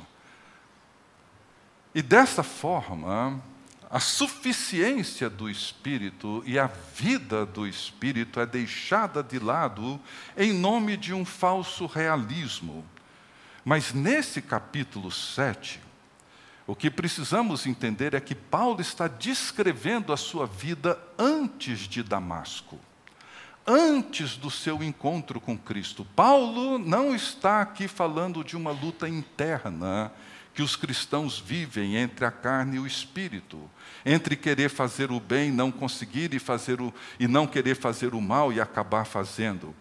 E 1.95 2.01
dessa 2.01 2.43
forma, 2.43 3.41
a 3.89 3.99
suficiência 4.01 5.29
do 5.29 5.49
Espírito 5.49 6.43
e 6.45 6.59
a 6.59 6.67
vida 6.67 7.45
do 7.45 7.65
Espírito 7.65 8.41
é 8.41 8.45
deixada 8.45 9.23
de 9.23 9.39
lado 9.39 9.97
em 10.35 10.51
nome 10.51 10.97
de 10.97 11.13
um 11.13 11.23
falso 11.23 11.85
realismo. 11.85 12.85
Mas 13.63 13.93
nesse 13.93 14.41
capítulo 14.41 15.11
7, 15.11 15.79
o 16.65 16.75
que 16.75 16.89
precisamos 16.89 17.65
entender 17.65 18.13
é 18.13 18.19
que 18.19 18.35
Paulo 18.35 18.81
está 18.81 19.07
descrevendo 19.07 20.11
a 20.11 20.17
sua 20.17 20.45
vida 20.45 20.99
antes 21.17 21.79
de 21.79 22.01
Damasco 22.03 22.79
antes 23.65 24.35
do 24.35 24.49
seu 24.49 24.81
encontro 24.81 25.39
com 25.39 25.57
Cristo. 25.57 26.05
Paulo 26.15 26.77
não 26.77 27.15
está 27.15 27.61
aqui 27.61 27.87
falando 27.87 28.43
de 28.43 28.55
uma 28.55 28.71
luta 28.71 29.07
interna 29.07 30.11
que 30.53 30.61
os 30.61 30.75
cristãos 30.75 31.39
vivem 31.39 31.95
entre 31.95 32.25
a 32.25 32.31
carne 32.31 32.75
e 32.75 32.79
o 32.79 32.87
espírito, 32.87 33.57
entre 34.05 34.35
querer 34.35 34.69
fazer 34.69 35.09
o 35.09 35.19
bem, 35.19 35.49
não 35.49 35.71
conseguir 35.71 36.33
e 36.33 36.39
fazer 36.39 36.81
o 36.81 36.93
e 37.19 37.27
não 37.27 37.47
querer 37.47 37.75
fazer 37.75 38.13
o 38.13 38.19
mal 38.19 38.51
e 38.51 38.59
acabar 38.59 39.05
fazendo. 39.05 39.73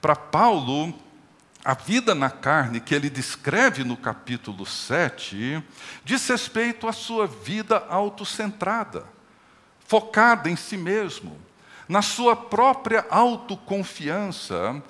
Para 0.00 0.14
Paulo, 0.14 0.94
a 1.64 1.74
vida 1.74 2.14
na 2.14 2.28
carne 2.28 2.80
que 2.80 2.94
ele 2.94 3.08
descreve 3.08 3.84
no 3.84 3.96
capítulo 3.96 4.66
7 4.66 5.62
diz 6.04 6.26
respeito 6.28 6.88
à 6.88 6.92
sua 6.92 7.26
vida 7.26 7.86
autocentrada, 7.88 9.06
focada 9.86 10.50
em 10.50 10.56
si 10.56 10.76
mesmo, 10.76 11.38
na 11.88 12.02
sua 12.02 12.34
própria 12.34 13.06
autoconfiança, 13.08 14.82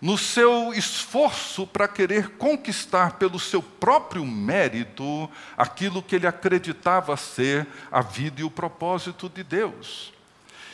no 0.00 0.16
seu 0.16 0.72
esforço 0.72 1.66
para 1.66 1.88
querer 1.88 2.30
conquistar 2.36 3.14
pelo 3.14 3.40
seu 3.40 3.62
próprio 3.62 4.24
mérito 4.24 5.28
aquilo 5.56 6.02
que 6.02 6.14
ele 6.14 6.26
acreditava 6.26 7.16
ser 7.16 7.66
a 7.90 8.02
vida 8.02 8.40
e 8.40 8.44
o 8.44 8.50
propósito 8.50 9.28
de 9.28 9.42
Deus. 9.42 10.12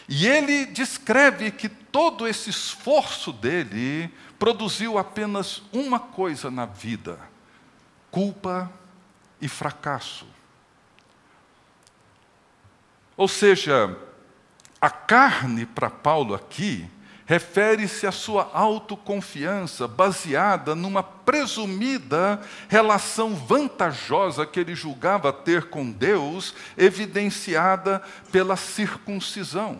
E 0.09 0.27
ele 0.27 0.67
descreve 0.67 1.53
que 1.53 1.69
todo 1.69 2.27
esse 2.27 2.51
esforço 2.51 3.33
dele 3.33 4.13
produziu 4.41 4.97
apenas 4.97 5.63
uma 5.71 6.01
coisa 6.01 6.51
na 6.51 6.65
vida: 6.65 7.21
culpa 8.11 8.73
e 9.39 9.47
fracasso. 9.47 10.27
Ou 13.17 13.29
seja, 13.29 13.95
a 14.81 14.89
carne 14.89 15.67
para 15.67 15.91
Paulo 15.91 16.35
aqui 16.35 16.89
refere-se 17.27 18.07
à 18.07 18.11
sua 18.11 18.51
autoconfiança 18.55 19.87
baseada 19.87 20.75
numa 20.75 21.03
presumida 21.03 22.41
relação 22.67 23.37
vantajosa 23.37 24.47
que 24.47 24.59
ele 24.59 24.75
julgava 24.75 25.33
ter 25.33 25.69
com 25.69 25.93
Deus, 25.93 26.55
evidenciada 26.79 28.03
pela 28.33 28.57
circuncisão. 28.57 29.79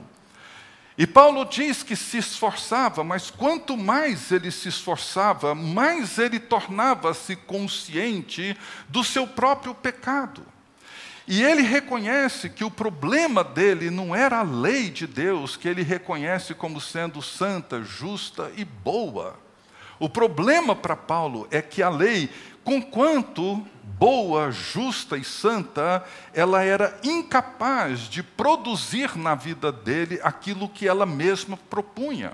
E 1.01 1.07
Paulo 1.07 1.47
diz 1.47 1.83
que 1.83 1.97
se 1.97 2.19
esforçava, 2.19 3.03
mas 3.03 3.31
quanto 3.31 3.75
mais 3.75 4.31
ele 4.31 4.51
se 4.51 4.69
esforçava, 4.69 5.55
mais 5.55 6.19
ele 6.19 6.39
tornava-se 6.39 7.37
consciente 7.37 8.55
do 8.87 9.03
seu 9.03 9.27
próprio 9.27 9.75
pecado. 9.75 10.45
E 11.27 11.43
ele 11.43 11.63
reconhece 11.63 12.51
que 12.51 12.63
o 12.63 12.71
problema 12.71 13.43
dele 13.43 13.89
não 13.89 14.15
era 14.15 14.41
a 14.41 14.43
lei 14.43 14.91
de 14.91 15.07
Deus, 15.07 15.57
que 15.57 15.67
ele 15.67 15.83
reconhece 15.83 16.53
como 16.53 16.79
sendo 16.79 17.23
santa, 17.23 17.83
justa 17.83 18.53
e 18.55 18.63
boa. 18.63 19.39
O 20.01 20.09
problema 20.09 20.75
para 20.75 20.97
Paulo 20.97 21.47
é 21.51 21.61
que 21.61 21.83
a 21.83 21.91
lei, 21.91 22.31
conquanto 22.65 23.63
boa, 23.99 24.51
justa 24.51 25.19
e 25.19 25.23
santa, 25.23 26.03
ela 26.33 26.65
era 26.65 26.99
incapaz 27.05 28.09
de 28.09 28.23
produzir 28.23 29.15
na 29.15 29.35
vida 29.35 29.71
dele 29.71 30.19
aquilo 30.23 30.71
que 30.71 30.89
ela 30.89 31.05
mesma 31.05 31.59
propunha. 31.69 32.33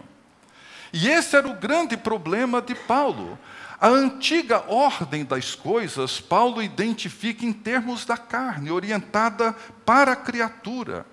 E 0.93 1.09
esse 1.09 1.35
era 1.35 1.49
o 1.49 1.55
grande 1.55 1.97
problema 1.97 2.63
de 2.63 2.73
Paulo. 2.73 3.37
A 3.81 3.89
antiga 3.89 4.65
ordem 4.69 5.25
das 5.25 5.57
coisas, 5.57 6.21
Paulo 6.21 6.63
identifica 6.63 7.45
em 7.45 7.53
termos 7.53 8.07
da 8.07 8.17
carne, 8.17 8.71
orientada 8.71 9.53
para 9.85 10.13
a 10.13 10.17
criatura. 10.17 11.05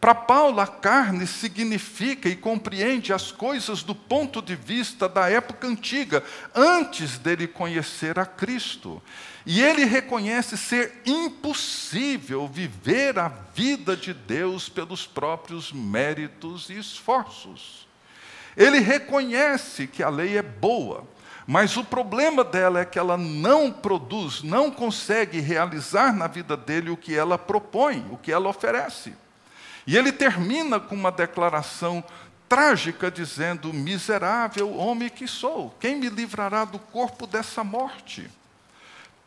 Para 0.00 0.14
Paulo, 0.14 0.60
a 0.60 0.66
carne 0.66 1.26
significa 1.26 2.28
e 2.28 2.36
compreende 2.36 3.12
as 3.12 3.32
coisas 3.32 3.82
do 3.82 3.96
ponto 3.96 4.40
de 4.40 4.54
vista 4.54 5.08
da 5.08 5.28
época 5.28 5.66
antiga, 5.66 6.22
antes 6.54 7.18
dele 7.18 7.48
conhecer 7.48 8.16
a 8.16 8.24
Cristo. 8.24 9.02
E 9.44 9.60
ele 9.60 9.84
reconhece 9.84 10.56
ser 10.56 11.02
impossível 11.04 12.46
viver 12.46 13.18
a 13.18 13.28
vida 13.52 13.96
de 13.96 14.14
Deus 14.14 14.68
pelos 14.68 15.04
próprios 15.04 15.72
méritos 15.72 16.70
e 16.70 16.78
esforços. 16.78 17.88
Ele 18.56 18.78
reconhece 18.78 19.88
que 19.88 20.02
a 20.02 20.08
lei 20.08 20.38
é 20.38 20.42
boa, 20.42 21.04
mas 21.44 21.76
o 21.76 21.82
problema 21.82 22.44
dela 22.44 22.80
é 22.80 22.84
que 22.84 22.98
ela 22.98 23.16
não 23.16 23.72
produz, 23.72 24.44
não 24.44 24.70
consegue 24.70 25.40
realizar 25.40 26.14
na 26.14 26.28
vida 26.28 26.56
dele 26.56 26.90
o 26.90 26.96
que 26.96 27.16
ela 27.16 27.36
propõe, 27.36 28.06
o 28.12 28.16
que 28.16 28.30
ela 28.30 28.48
oferece. 28.48 29.14
E 29.88 29.96
ele 29.96 30.12
termina 30.12 30.78
com 30.78 30.94
uma 30.94 31.10
declaração 31.10 32.04
trágica, 32.46 33.10
dizendo: 33.10 33.72
Miserável 33.72 34.76
homem 34.76 35.08
que 35.08 35.26
sou, 35.26 35.74
quem 35.80 35.96
me 35.96 36.10
livrará 36.10 36.66
do 36.66 36.78
corpo 36.78 37.26
dessa 37.26 37.64
morte? 37.64 38.30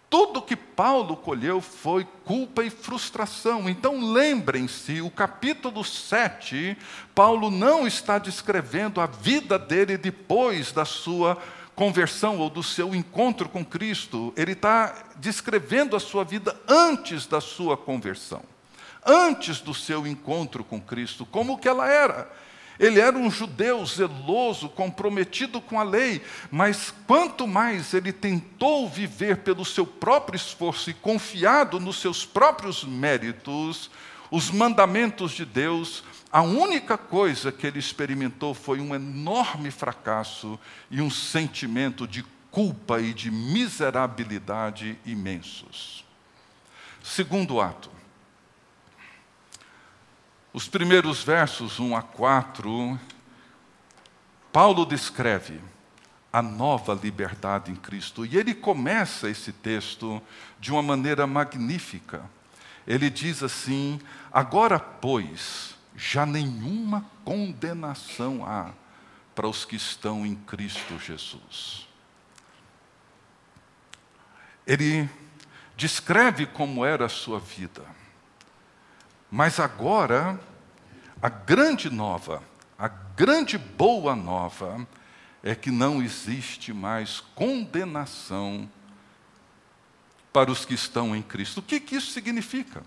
Tudo 0.08 0.40
que 0.40 0.56
Paulo 0.56 1.18
colheu 1.18 1.62
foi 1.62 2.06
culpa 2.24 2.64
e 2.64 2.70
frustração. 2.70 3.68
Então 3.68 4.14
lembrem-se, 4.14 5.02
o 5.02 5.10
capítulo 5.10 5.84
7, 5.84 6.78
Paulo 7.16 7.50
não 7.50 7.88
está 7.88 8.20
descrevendo 8.20 9.02
a 9.02 9.08
vida 9.08 9.58
dele 9.58 9.98
depois 9.98 10.72
da 10.72 10.86
sua 10.86 11.42
conversão 11.74 12.38
ou 12.38 12.52
do 12.52 12.62
seu 12.62 12.94
encontro 12.94 13.50
com 13.50 13.66
Cristo, 13.66 14.32
ele 14.38 14.52
está 14.52 15.06
descrevendo 15.16 15.96
a 15.96 16.00
sua 16.00 16.24
vida 16.24 16.56
antes 16.68 17.26
da 17.26 17.42
sua 17.42 17.76
conversão 17.76 18.44
antes 19.06 19.60
do 19.60 19.74
seu 19.74 20.06
encontro 20.06 20.64
com 20.64 20.80
Cristo, 20.80 21.26
como 21.26 21.58
que 21.58 21.68
ela 21.68 21.88
era. 21.88 22.32
Ele 22.80 23.00
era 23.00 23.16
um 23.16 23.30
judeu 23.30 23.86
zeloso, 23.86 24.68
comprometido 24.68 25.62
com 25.62 25.80
a 25.80 25.84
lei, 25.84 26.22
mas 26.50 26.92
quanto 27.06 27.48
mais 27.48 27.94
ele 27.94 28.12
tentou 28.12 28.90
viver 28.90 29.38
pelo 29.38 29.64
seu 29.64 29.86
próprio 29.86 30.36
esforço 30.36 30.90
e 30.90 30.94
confiado 30.94 31.80
nos 31.80 31.98
seus 31.98 32.26
próprios 32.26 32.84
méritos, 32.84 33.92
os 34.32 34.50
mandamentos 34.50 35.34
de 35.34 35.46
Deus, 35.46 36.04
a 36.32 36.42
única 36.42 36.98
coisa 36.98 37.52
que 37.52 37.68
ele 37.68 37.78
experimentou 37.78 38.54
foi 38.54 38.80
um 38.80 38.96
enorme 38.96 39.70
fracasso 39.70 40.60
e 40.90 41.02
um 41.02 41.10
sentimento 41.10 42.08
de 42.08 42.26
culpa 42.50 43.00
e 43.00 43.14
de 43.14 43.30
miserabilidade 43.30 44.98
imensos. 45.06 46.06
Segundo 47.04 47.60
ato, 47.60 47.92
os 50.54 50.68
primeiros 50.68 51.24
versos 51.24 51.80
1 51.80 51.96
a 51.96 52.02
4, 52.02 53.00
Paulo 54.52 54.86
descreve 54.86 55.62
a 56.32 56.42
nova 56.42 56.94
liberdade 56.94 57.72
em 57.72 57.76
Cristo. 57.76 58.26
E 58.26 58.38
ele 58.38 58.54
começa 58.54 59.30
esse 59.30 59.54
texto 59.54 60.22
de 60.60 60.72
uma 60.72 60.82
maneira 60.82 61.26
magnífica. 61.26 62.30
Ele 62.86 63.10
diz 63.10 63.42
assim: 63.42 64.00
Agora, 64.32 64.78
pois, 64.78 65.76
já 65.96 66.26
nenhuma 66.26 67.06
condenação 67.24 68.46
há 68.46 68.72
para 69.34 69.48
os 69.48 69.64
que 69.64 69.78
estão 69.78 70.26
em 70.26 70.36
Cristo 70.36 71.00
Jesus. 71.00 71.88
Ele 74.68 75.10
descreve 75.78 76.46
como 76.46 76.86
era 76.86 77.06
a 77.06 77.10
sua 77.10 77.40
vida 77.40 78.01
mas 79.32 79.62
agora, 79.62 80.38
a 81.22 81.30
grande 81.30 81.90
nova, 81.90 82.44
a 82.78 82.90
grande 82.90 83.58
boa 83.58 84.14
nova, 84.14 84.86
é 85.42 85.56
que 85.56 85.72
não 85.72 86.04
existe 86.04 86.74
mais 86.74 87.22
condenação 87.34 88.70
para 90.34 90.52
os 90.52 90.66
que 90.66 90.74
estão 90.74 91.16
em 91.16 91.22
Cristo. 91.22 91.60
O 91.60 91.64
que, 91.64 91.80
que 91.80 91.96
isso 91.96 92.12
significa? 92.12 92.84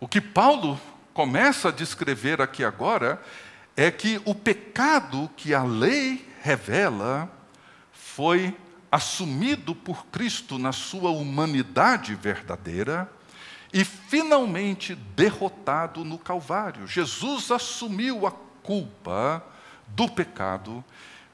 O 0.00 0.08
que 0.08 0.22
Paulo 0.22 0.80
começa 1.12 1.68
a 1.68 1.72
descrever 1.72 2.40
aqui 2.40 2.64
agora 2.64 3.22
é 3.76 3.90
que 3.90 4.20
o 4.24 4.34
pecado 4.34 5.30
que 5.36 5.52
a 5.52 5.62
lei 5.62 6.26
revela 6.40 7.30
foi 7.92 8.56
assumido 8.90 9.74
por 9.74 10.06
Cristo 10.06 10.58
na 10.58 10.72
sua 10.72 11.10
humanidade 11.10 12.14
verdadeira 12.14 13.10
e 13.76 13.84
finalmente 13.84 14.94
derrotado 14.94 16.02
no 16.02 16.16
Calvário. 16.16 16.86
Jesus 16.86 17.50
assumiu 17.50 18.26
a 18.26 18.30
culpa 18.62 19.44
do 19.88 20.08
pecado, 20.08 20.82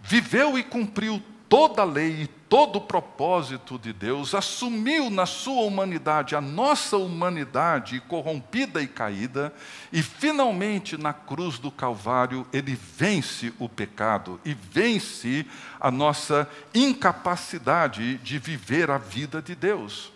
viveu 0.01 0.59
e 0.59 0.65
cumpriu 0.65 1.23
toda 1.49 1.83
a 1.83 1.85
lei 1.85 2.23
e 2.23 2.27
todo 2.27 2.77
o 2.77 2.81
propósito 2.81 3.79
de 3.79 3.93
Deus, 3.93 4.35
assumiu 4.35 5.09
na 5.09 5.25
sua 5.25 5.63
humanidade 5.63 6.35
a 6.35 6.41
nossa 6.41 6.97
humanidade 6.97 8.01
corrompida 8.09 8.83
e 8.83 8.89
caída, 8.89 9.55
e 9.93 10.03
finalmente 10.03 10.97
na 10.97 11.13
cruz 11.13 11.61
do 11.61 11.71
Calvário 11.71 12.45
ele 12.53 12.75
vence 12.75 13.55
o 13.61 13.69
pecado 13.69 14.41
e 14.45 14.53
vence 14.53 15.47
a 15.79 15.93
nossa 15.93 16.51
incapacidade 16.75 18.19
de 18.19 18.37
viver 18.37 18.91
a 18.91 18.99
vida 18.99 19.41
de 19.41 19.55
Deus. 19.55 20.11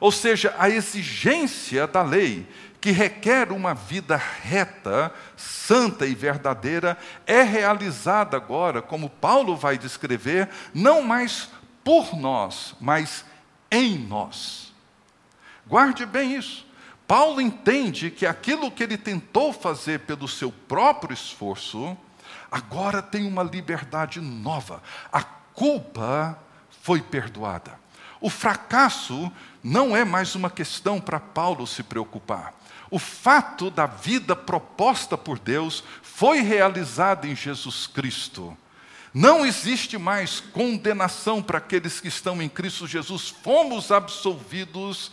Ou 0.00 0.12
seja, 0.12 0.54
a 0.58 0.68
exigência 0.68 1.86
da 1.86 2.02
lei, 2.02 2.46
que 2.80 2.90
requer 2.90 3.50
uma 3.50 3.74
vida 3.74 4.16
reta, 4.16 5.12
santa 5.36 6.06
e 6.06 6.14
verdadeira, 6.14 6.96
é 7.26 7.42
realizada 7.42 8.36
agora, 8.36 8.82
como 8.82 9.10
Paulo 9.10 9.56
vai 9.56 9.76
descrever, 9.78 10.48
não 10.72 11.02
mais 11.02 11.48
por 11.82 12.16
nós, 12.16 12.74
mas 12.80 13.24
em 13.70 13.98
nós. 13.98 14.72
Guarde 15.66 16.06
bem 16.06 16.36
isso. 16.36 16.66
Paulo 17.06 17.40
entende 17.40 18.10
que 18.10 18.26
aquilo 18.26 18.70
que 18.70 18.82
ele 18.82 18.98
tentou 18.98 19.52
fazer 19.52 20.00
pelo 20.00 20.26
seu 20.26 20.50
próprio 20.50 21.14
esforço, 21.14 21.96
agora 22.50 23.00
tem 23.00 23.26
uma 23.26 23.42
liberdade 23.42 24.20
nova. 24.20 24.82
A 25.12 25.22
culpa 25.22 26.38
foi 26.82 27.00
perdoada. 27.00 27.78
O 28.20 28.30
fracasso 28.30 29.30
não 29.66 29.96
é 29.96 30.04
mais 30.04 30.36
uma 30.36 30.48
questão 30.48 31.00
para 31.00 31.18
Paulo 31.18 31.66
se 31.66 31.82
preocupar. 31.82 32.54
O 32.88 33.00
fato 33.00 33.68
da 33.68 33.84
vida 33.84 34.36
proposta 34.36 35.18
por 35.18 35.40
Deus 35.40 35.82
foi 36.02 36.40
realizada 36.40 37.26
em 37.26 37.34
Jesus 37.34 37.88
Cristo. 37.88 38.56
Não 39.12 39.44
existe 39.44 39.98
mais 39.98 40.38
condenação 40.38 41.42
para 41.42 41.58
aqueles 41.58 41.98
que 41.98 42.06
estão 42.06 42.40
em 42.40 42.48
Cristo 42.48 42.86
Jesus. 42.86 43.34
Fomos 43.42 43.90
absolvidos 43.90 45.10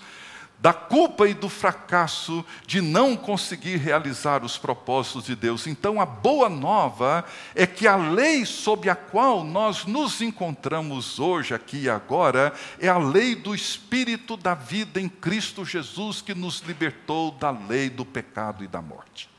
da 0.64 0.72
culpa 0.72 1.28
e 1.28 1.34
do 1.34 1.50
fracasso 1.50 2.46
de 2.66 2.80
não 2.80 3.18
conseguir 3.18 3.76
realizar 3.76 4.46
os 4.46 4.58
propósitos 4.58 5.26
de 5.26 5.36
Deus. 5.36 5.68
Então, 5.68 6.00
a 6.00 6.06
boa 6.06 6.48
nova 6.48 7.26
é 7.54 7.68
que 7.68 7.86
a 7.86 7.98
lei 7.98 8.46
sob 8.46 8.90
a 8.90 8.96
qual 8.96 9.44
nós 9.44 9.84
nos 9.84 10.22
encontramos 10.22 11.20
hoje, 11.20 11.54
aqui 11.54 11.80
e 11.80 11.90
agora, 11.90 12.54
é 12.80 12.88
a 12.88 12.98
lei 12.98 13.36
do 13.36 13.54
Espírito 13.54 14.38
da 14.38 14.54
vida 14.54 15.02
em 15.02 15.10
Cristo 15.10 15.66
Jesus, 15.66 16.22
que 16.22 16.34
nos 16.34 16.62
libertou 16.62 17.32
da 17.32 17.52
lei 17.52 17.90
do 17.90 18.06
pecado 18.06 18.64
e 18.64 18.68
da 18.68 18.82
morte. 18.82 19.30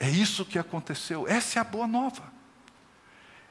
É 0.00 0.10
isso 0.10 0.44
que 0.44 0.58
aconteceu, 0.58 1.24
essa 1.28 1.60
é 1.60 1.62
a 1.62 1.64
boa 1.64 1.86
nova. 1.86 2.24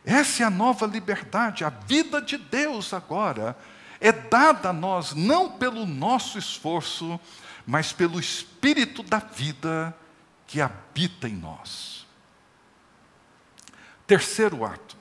Essa 0.03 0.43
é 0.43 0.45
a 0.45 0.49
nova 0.49 0.85
liberdade, 0.85 1.63
a 1.63 1.69
vida 1.69 2.21
de 2.21 2.37
Deus 2.37 2.93
agora 2.93 3.55
é 3.99 4.11
dada 4.11 4.69
a 4.69 4.73
nós 4.73 5.13
não 5.13 5.51
pelo 5.51 5.85
nosso 5.85 6.37
esforço, 6.37 7.19
mas 7.65 7.91
pelo 7.91 8.19
Espírito 8.19 9.03
da 9.03 9.19
vida 9.19 9.95
que 10.45 10.61
habita 10.61 11.27
em 11.27 11.35
nós. 11.35 12.05
Terceiro 14.05 14.63
ato, 14.63 14.95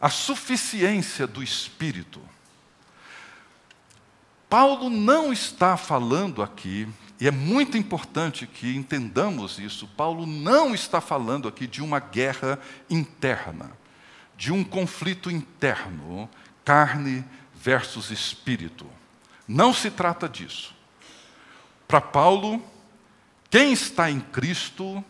a 0.00 0.08
suficiência 0.08 1.26
do 1.26 1.42
Espírito. 1.42 2.20
Paulo 4.48 4.90
não 4.90 5.32
está 5.32 5.76
falando 5.76 6.42
aqui, 6.42 6.88
e 7.18 7.26
é 7.26 7.30
muito 7.30 7.76
importante 7.78 8.46
que 8.46 8.76
entendamos 8.76 9.58
isso, 9.58 9.88
Paulo 9.88 10.26
não 10.26 10.74
está 10.74 11.00
falando 11.00 11.48
aqui 11.48 11.66
de 11.66 11.82
uma 11.82 11.98
guerra 11.98 12.58
interna, 12.90 13.72
de 14.36 14.52
um 14.52 14.62
conflito 14.62 15.30
interno, 15.30 16.28
carne 16.64 17.24
versus 17.62 18.10
espírito. 18.10 18.90
Não 19.46 19.72
se 19.72 19.88
trata 19.88 20.28
disso. 20.28 20.74
Para 21.86 22.00
Paulo, 22.00 22.60
quem 23.48 23.72
está 23.72 24.10
em 24.10 24.18
Cristo 24.18 25.04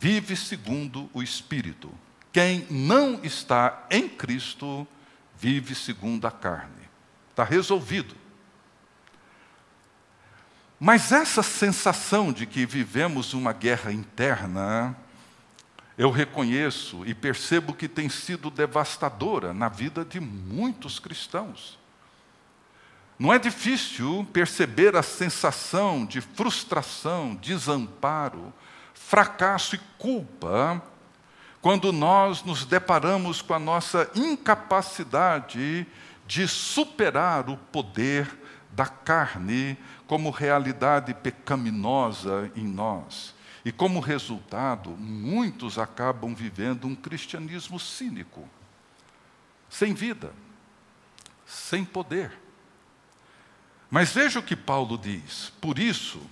vive 0.00 0.34
segundo 0.36 1.10
o 1.12 1.22
espírito. 1.22 1.92
Quem 2.32 2.66
não 2.70 3.20
está 3.22 3.86
em 3.90 4.08
Cristo 4.08 4.88
vive 5.38 5.74
segundo 5.74 6.26
a 6.26 6.30
carne. 6.30 6.88
Está 7.30 7.44
resolvido. 7.44 8.14
Mas 10.80 11.12
essa 11.12 11.42
sensação 11.42 12.32
de 12.32 12.46
que 12.46 12.64
vivemos 12.64 13.34
uma 13.34 13.52
guerra 13.52 13.92
interna 13.92 14.96
eu 15.98 16.10
reconheço 16.10 17.04
e 17.06 17.14
percebo 17.14 17.72
que 17.72 17.88
tem 17.88 18.08
sido 18.08 18.50
devastadora 18.50 19.54
na 19.54 19.68
vida 19.68 20.04
de 20.04 20.20
muitos 20.20 20.98
cristãos. 20.98 21.78
Não 23.18 23.32
é 23.32 23.38
difícil 23.38 24.26
perceber 24.30 24.94
a 24.94 25.02
sensação 25.02 26.04
de 26.04 26.20
frustração, 26.20 27.34
desamparo, 27.34 28.52
fracasso 28.92 29.74
e 29.74 29.80
culpa 29.96 30.82
quando 31.62 31.92
nós 31.92 32.44
nos 32.44 32.66
deparamos 32.66 33.40
com 33.40 33.54
a 33.54 33.58
nossa 33.58 34.10
incapacidade 34.14 35.86
de 36.26 36.46
superar 36.46 37.48
o 37.48 37.56
poder 37.56 38.28
da 38.70 38.86
carne 38.86 39.78
como 40.06 40.30
realidade 40.30 41.14
pecaminosa 41.14 42.50
em 42.54 42.64
nós. 42.64 43.34
E 43.66 43.72
como 43.72 43.98
resultado, 43.98 44.90
muitos 44.90 45.76
acabam 45.76 46.32
vivendo 46.32 46.86
um 46.86 46.94
cristianismo 46.94 47.80
cínico, 47.80 48.48
sem 49.68 49.92
vida, 49.92 50.32
sem 51.44 51.84
poder. 51.84 52.30
Mas 53.90 54.12
veja 54.12 54.38
o 54.38 54.42
que 54.44 54.54
Paulo 54.54 54.96
diz: 54.96 55.52
por 55.60 55.80
isso, 55.80 56.22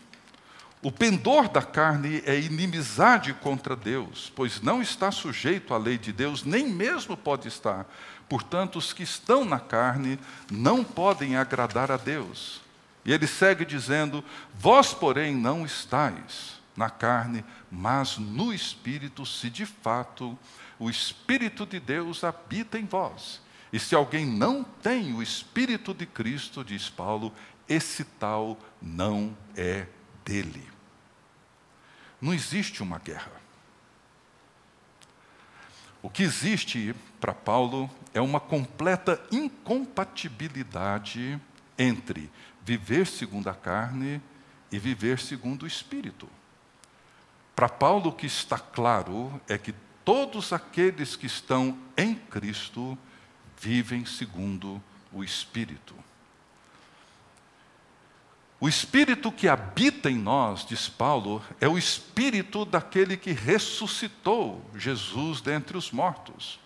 o 0.81 0.93
pendor 0.93 1.49
da 1.49 1.61
carne 1.61 2.23
é 2.25 2.39
inimizade 2.39 3.35
contra 3.35 3.75
Deus, 3.75 4.33
pois 4.37 4.61
não 4.61 4.81
está 4.81 5.11
sujeito 5.11 5.75
à 5.75 5.77
lei 5.77 5.99
de 5.99 6.13
Deus, 6.13 6.45
nem 6.45 6.69
mesmo 6.69 7.17
pode 7.17 7.49
estar. 7.49 7.85
Portanto, 8.29 8.79
os 8.79 8.93
que 8.93 9.03
estão 9.03 9.45
na 9.45 9.59
carne 9.59 10.21
não 10.49 10.85
podem 10.85 11.35
agradar 11.35 11.91
a 11.91 11.97
Deus. 11.97 12.61
E 13.05 13.13
ele 13.13 13.27
segue 13.27 13.65
dizendo: 13.65 14.23
Vós, 14.57 14.95
porém, 14.95 15.35
não 15.35 15.67
estáis 15.67 16.54
na 16.77 16.91
carne, 16.91 17.45
mas 17.71 18.19
no 18.19 18.53
espírito, 18.53 19.25
se 19.25 19.49
de 19.49 19.65
fato 19.65 20.37
o 20.79 20.91
espírito 20.91 21.65
de 21.65 21.79
Deus 21.79 22.25
habita 22.25 22.79
em 22.79 22.85
vós. 22.85 23.41
E 23.73 23.79
se 23.79 23.95
alguém 23.95 24.27
não 24.27 24.63
tem 24.63 25.13
o 25.13 25.23
espírito 25.23 25.95
de 25.95 26.07
Cristo, 26.07 26.65
diz 26.65 26.89
Paulo, 26.89 27.33
esse 27.69 28.05
tal 28.05 28.59
não 28.81 29.37
é 29.57 29.87
dele. 30.25 30.67
Não 32.21 32.33
existe 32.33 32.83
uma 32.83 32.99
guerra. 32.99 33.33
O 36.03 36.11
que 36.11 36.23
existe 36.23 36.95
para 37.19 37.33
Paulo 37.33 37.91
é 38.13 38.21
uma 38.21 38.39
completa 38.39 39.21
incompatibilidade 39.33 41.41
entre 41.79 42.31
viver 42.63 43.07
segundo 43.07 43.49
a 43.49 43.55
carne 43.55 44.21
e 44.71 44.79
viver 44.79 45.19
segundo 45.19 45.65
o 45.65 45.67
espírito. 45.67 46.29
Para 47.55 47.69
Paulo, 47.69 48.11
o 48.11 48.13
que 48.13 48.27
está 48.27 48.59
claro 48.59 49.41
é 49.49 49.57
que 49.57 49.75
todos 50.05 50.53
aqueles 50.53 51.17
que 51.17 51.27
estão 51.27 51.79
em 51.97 52.15
Cristo 52.15 52.99
vivem 53.61 54.05
segundo 54.05 54.83
o 55.13 55.23
Espírito. 55.23 55.95
O 58.61 58.69
Espírito 58.69 59.31
que 59.31 59.49
habita 59.49 60.11
em 60.11 60.17
nós, 60.17 60.65
diz 60.65 60.89
Paulo, 60.89 61.43
é 61.61 61.69
o 61.69 61.79
Espírito 61.79 62.65
daquele 62.65 63.17
que 63.17 63.33
ressuscitou 63.33 64.65
Jesus 64.75 65.41
dentre 65.41 65.77
os 65.77 65.91
mortos. 65.91 66.59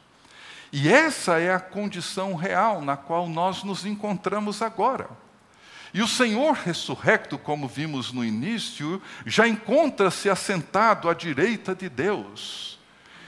E 0.72 0.88
essa 0.88 1.38
é 1.38 1.52
a 1.52 1.60
condição 1.60 2.34
real 2.34 2.82
na 2.82 2.96
qual 2.96 3.28
nós 3.28 3.62
nos 3.62 3.84
encontramos 3.84 4.62
agora. 4.62 5.08
E 5.92 6.02
o 6.02 6.08
Senhor 6.08 6.52
ressurrecto, 6.52 7.38
como 7.38 7.66
vimos 7.66 8.12
no 8.12 8.24
início, 8.24 9.00
já 9.24 9.48
encontra-se 9.48 10.28
assentado 10.28 11.08
à 11.08 11.14
direita 11.14 11.74
de 11.74 11.88
Deus. 11.88 12.78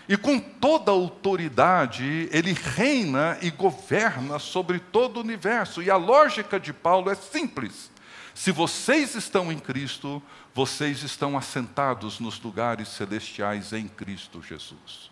E 0.08 0.16
com 0.16 0.38
toda 0.38 0.90
autoridade, 0.90 2.28
ele 2.32 2.52
reina 2.52 3.38
e 3.40 3.50
governa 3.50 4.38
sobre 4.38 4.78
todo 4.78 5.16
o 5.16 5.20
universo. 5.20 5.82
E 5.82 5.90
a 5.90 5.96
lógica 5.96 6.58
de 6.58 6.72
Paulo 6.72 7.10
é 7.10 7.14
simples: 7.14 7.90
se 8.34 8.50
vocês 8.50 9.14
estão 9.14 9.50
em 9.50 9.58
Cristo, 9.58 10.22
vocês 10.52 11.02
estão 11.02 11.38
assentados 11.38 12.18
nos 12.18 12.40
lugares 12.40 12.88
celestiais 12.88 13.72
em 13.72 13.86
Cristo 13.86 14.42
Jesus. 14.42 15.10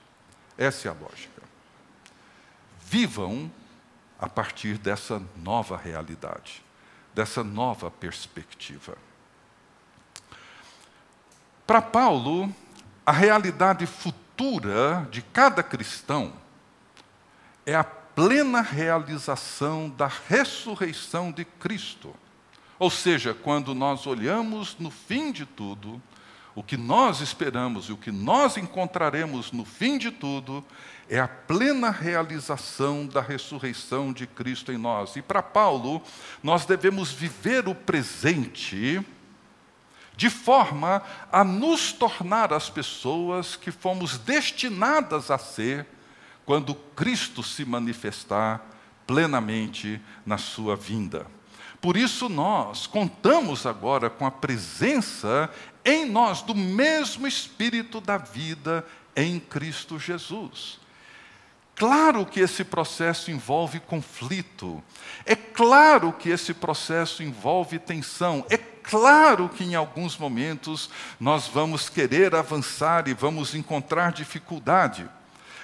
Essa 0.59 0.89
é 0.89 0.91
a 0.91 0.95
lógica. 0.95 1.43
Vivam 2.85 3.51
a 4.19 4.29
partir 4.29 4.79
dessa 4.79 5.23
nova 5.37 5.77
realidade 5.77 6.68
dessa 7.15 7.43
nova 7.43 7.91
perspectiva. 7.91 8.97
Para 11.67 11.83
Paulo, 11.83 12.55
a 13.05 13.13
realidade 13.13 13.87
futura 13.87 15.07
de 15.11 15.21
cada 15.23 15.63
cristão 15.63 16.33
é 17.67 17.75
a 17.75 17.85
plena 17.85 18.61
realização 18.61 19.89
da 19.91 20.07
ressurreição 20.07 21.31
de 21.31 21.45
Cristo. 21.45 22.15
Ou 22.79 22.91
seja, 22.91 23.35
quando 23.35 23.75
nós 23.75 24.07
olhamos 24.07 24.77
no 24.79 24.91
fim 24.91 25.31
de 25.31 25.45
tudo, 25.45 26.01
o 26.59 26.63
que 26.65 26.77
nós 26.77 27.21
esperamos 27.21 27.85
e 27.85 27.93
o 27.93 27.97
que 27.97 28.11
nós 28.11 28.57
encontraremos 28.57 29.53
no 29.53 29.65
fim 29.65 29.97
de 29.97 30.11
tudo 30.11 30.65
é 31.09 31.21
a 31.21 31.29
plena 31.29 31.89
realização 31.89 33.07
da 33.07 33.21
ressurreição 33.21 34.13
de 34.13 34.27
Cristo 34.27 34.73
em 34.73 34.77
nós. 34.77 35.15
E 35.15 35.23
para 35.23 35.41
Paulo, 35.41 36.03
nós 36.43 36.67
devemos 36.67 37.13
viver 37.13 37.69
o 37.69 37.77
presente 37.77 39.01
de 40.17 40.29
forma 40.29 41.01
a 41.31 41.45
nos 41.45 41.93
tornar 41.93 42.53
as 42.53 42.69
pessoas 42.69 43.55
que 43.55 43.71
fomos 43.71 44.19
destinadas 44.19 45.31
a 45.31 45.39
ser 45.39 45.87
quando 46.45 46.75
Cristo 46.75 47.41
se 47.41 47.65
manifestar 47.65 48.67
plenamente 49.07 50.01
na 50.27 50.37
sua 50.37 50.75
vinda. 50.75 51.25
Por 51.81 51.97
isso, 51.97 52.29
nós 52.29 52.89
contamos 52.89 53.65
agora 53.65 54.11
com 54.11 54.27
a 54.27 54.31
presença 54.33 55.49
em 55.89 56.05
nós 56.05 56.43
do 56.43 56.55
mesmo 56.55 57.27
Espírito 57.27 58.01
da 58.01 58.19
vida 58.19 58.85
em 59.17 59.41
Cristo 59.41 59.99
Jesus. 59.99 60.79
Claro 61.75 62.27
que 62.27 62.41
esse 62.41 62.65
processo 62.65 63.31
envolve 63.31 63.81
conflito, 63.81 64.83
é 65.25 65.37
claro 65.37 66.13
que 66.13 66.29
esse 66.29 66.53
processo 66.53 67.23
envolve 67.23 67.79
tensão, 67.79 68.45
é 68.51 68.57
claro 68.57 69.49
que 69.49 69.63
em 69.63 69.77
alguns 69.77 70.19
momentos 70.19 70.91
nós 71.21 71.47
vamos 71.47 71.89
querer 71.89 72.35
avançar 72.35 73.07
e 73.07 73.15
vamos 73.15 73.55
encontrar 73.55 74.13
dificuldade, 74.13 75.09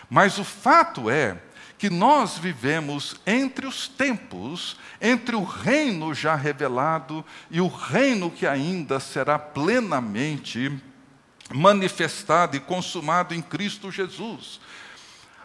mas 0.08 0.38
o 0.38 0.44
fato 0.44 1.10
é 1.10 1.37
que 1.85 1.90
nós 1.90 2.38
vivemos 2.38 3.14
entre 3.27 3.66
os 3.66 3.87
tempos, 3.87 4.75
entre 5.03 5.37
o 5.37 5.44
reino 5.44 6.14
já 6.14 6.35
revelado 6.35 7.23
e 7.51 7.61
o 7.61 7.68
reino 7.68 8.31
que 8.31 8.47
ainda 8.47 8.99
será 8.99 9.38
plenamente 9.38 10.73
manifestado 11.53 12.57
e 12.57 12.61
consumado 12.61 13.35
em 13.35 13.42
Cristo 13.42 13.90
Jesus. 13.90 14.62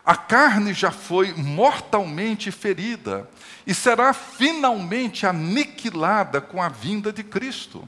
A 0.06 0.16
carne 0.16 0.74
já 0.74 0.92
foi 0.92 1.34
mortalmente 1.34 2.52
ferida 2.52 3.30
e 3.68 3.74
será 3.74 4.14
finalmente 4.14 5.26
aniquilada 5.26 6.40
com 6.40 6.64
a 6.64 6.70
vinda 6.70 7.12
de 7.12 7.22
Cristo. 7.22 7.86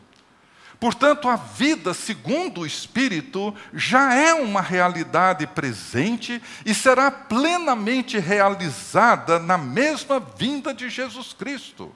Portanto, 0.82 1.30
a 1.30 1.36
vida 1.36 1.94
segundo 1.94 2.62
o 2.62 2.66
Espírito 2.66 3.54
já 3.72 4.16
é 4.16 4.34
uma 4.34 4.62
realidade 4.62 5.46
presente 5.46 6.42
e 6.66 6.74
será 6.74 7.12
plenamente 7.12 8.18
realizada 8.18 9.38
na 9.38 9.60
mesma 9.60 10.20
vinda 10.20 10.74
de 10.74 10.90
Jesus 10.90 11.34
Cristo. 11.34 11.94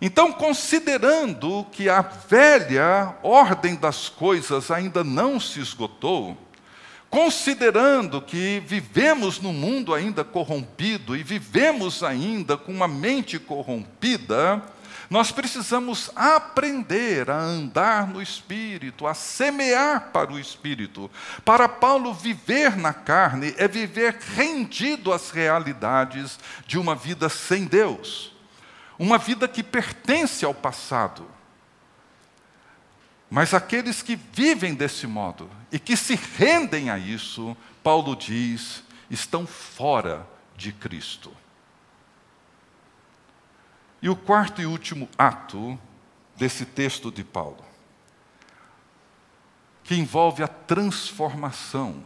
Então, 0.00 0.32
considerando 0.32 1.64
que 1.70 1.88
a 1.88 2.02
velha 2.02 3.14
ordem 3.22 3.76
das 3.76 4.08
coisas 4.08 4.72
ainda 4.72 5.04
não 5.04 5.38
se 5.38 5.60
esgotou, 5.60 6.36
considerando 7.08 8.20
que 8.20 8.60
vivemos 8.66 9.38
num 9.40 9.52
mundo 9.52 9.94
ainda 9.94 10.24
corrompido 10.24 11.16
e 11.16 11.22
vivemos 11.22 12.02
ainda 12.02 12.56
com 12.56 12.72
uma 12.72 12.88
mente 12.88 13.38
corrompida, 13.38 14.60
nós 15.08 15.30
precisamos 15.30 16.10
aprender 16.16 17.30
a 17.30 17.38
andar 17.38 18.08
no 18.08 18.20
Espírito, 18.20 19.06
a 19.06 19.14
semear 19.14 20.10
para 20.12 20.32
o 20.32 20.38
Espírito. 20.38 21.10
Para 21.44 21.68
Paulo, 21.68 22.12
viver 22.12 22.76
na 22.76 22.92
carne 22.92 23.54
é 23.56 23.68
viver 23.68 24.18
rendido 24.34 25.12
às 25.12 25.30
realidades 25.30 26.38
de 26.66 26.78
uma 26.78 26.94
vida 26.94 27.28
sem 27.28 27.64
Deus, 27.64 28.32
uma 28.98 29.18
vida 29.18 29.46
que 29.46 29.62
pertence 29.62 30.44
ao 30.44 30.54
passado. 30.54 31.26
Mas 33.30 33.54
aqueles 33.54 34.02
que 34.02 34.16
vivem 34.16 34.74
desse 34.74 35.06
modo 35.06 35.50
e 35.70 35.78
que 35.78 35.96
se 35.96 36.14
rendem 36.14 36.90
a 36.90 36.98
isso, 36.98 37.56
Paulo 37.82 38.16
diz, 38.16 38.82
estão 39.10 39.46
fora 39.46 40.26
de 40.56 40.72
Cristo. 40.72 41.32
E 44.06 44.08
o 44.08 44.14
quarto 44.14 44.62
e 44.62 44.66
último 44.66 45.08
ato 45.18 45.76
desse 46.36 46.64
texto 46.64 47.10
de 47.10 47.24
Paulo, 47.24 47.64
que 49.82 49.96
envolve 49.96 50.44
a 50.44 50.46
transformação 50.46 52.04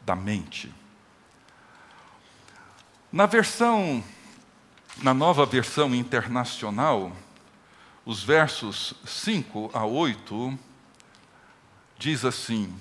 da 0.00 0.16
mente. 0.16 0.72
Na 3.12 3.26
versão, 3.26 4.02
na 5.02 5.12
nova 5.12 5.44
versão 5.44 5.94
internacional, 5.94 7.12
os 8.06 8.22
versos 8.22 8.94
5 9.04 9.70
a 9.74 9.84
8 9.84 10.58
diz 11.98 12.24
assim: 12.24 12.74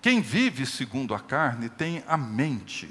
Quem 0.00 0.22
vive 0.22 0.64
segundo 0.64 1.14
a 1.14 1.20
carne 1.20 1.68
tem 1.68 2.02
a 2.08 2.16
mente 2.16 2.88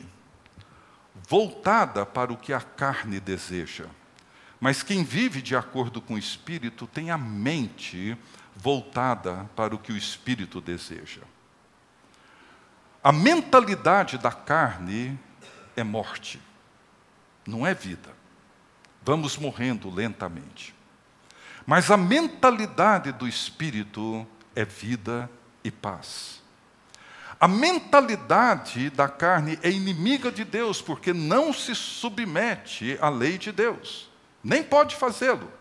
voltada 1.27 2.05
para 2.05 2.31
o 2.31 2.37
que 2.37 2.53
a 2.53 2.61
carne 2.61 3.19
deseja. 3.19 3.87
Mas 4.59 4.81
quem 4.81 5.03
vive 5.03 5.41
de 5.41 5.55
acordo 5.55 6.01
com 6.01 6.15
o 6.15 6.17
Espírito 6.19 6.87
tem 6.87 7.11
a 7.11 7.17
mente 7.17 8.17
voltada 8.55 9.47
para 9.55 9.75
o 9.75 9.77
que 9.77 9.91
o 9.91 9.97
Espírito 9.97 10.59
deseja. 10.59 11.21
A 13.03 13.11
mentalidade 13.11 14.17
da 14.17 14.31
carne 14.31 15.17
é 15.75 15.83
morte, 15.83 16.41
não 17.45 17.65
é 17.65 17.73
vida. 17.73 18.15
Vamos 19.03 19.37
morrendo 19.37 19.89
lentamente. 19.89 20.75
Mas 21.65 21.91
a 21.91 21.97
mentalidade 21.97 23.11
do 23.11 23.27
Espírito 23.27 24.25
é 24.55 24.65
vida 24.65 25.29
e 25.63 25.69
paz. 25.69 26.41
A 27.39 27.47
mentalidade 27.47 28.89
da 28.89 29.07
carne 29.07 29.59
é 29.61 29.69
inimiga 29.69 30.31
de 30.31 30.43
Deus, 30.43 30.81
porque 30.81 31.13
não 31.13 31.53
se 31.53 31.75
submete 31.75 32.97
à 32.99 33.09
lei 33.09 33.37
de 33.37 33.51
Deus 33.51 34.06
nem 34.47 34.63
pode 34.63 34.95
fazê-lo. 34.95 35.51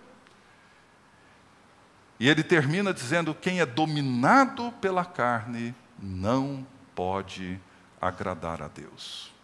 E 2.20 2.28
ele 2.28 2.44
termina 2.44 2.94
dizendo: 2.94 3.34
quem 3.34 3.60
é 3.60 3.66
dominado 3.66 4.70
pela 4.80 5.04
carne 5.04 5.74
não 6.00 6.64
pode 6.94 7.60
agradar 8.00 8.62
a 8.62 8.68
Deus. 8.68 9.34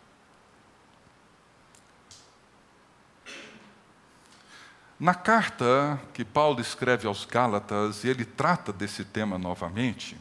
Na 4.99 5.13
carta 5.13 6.01
que 6.15 6.25
Paulo 6.25 6.61
escreve 6.61 7.09
aos 7.09 7.25
Gálatas, 7.25 8.05
e 8.05 8.09
ele 8.09 8.25
trata 8.25 8.73
desse 8.73 9.05
tema 9.05 9.37
novamente, 9.37 10.17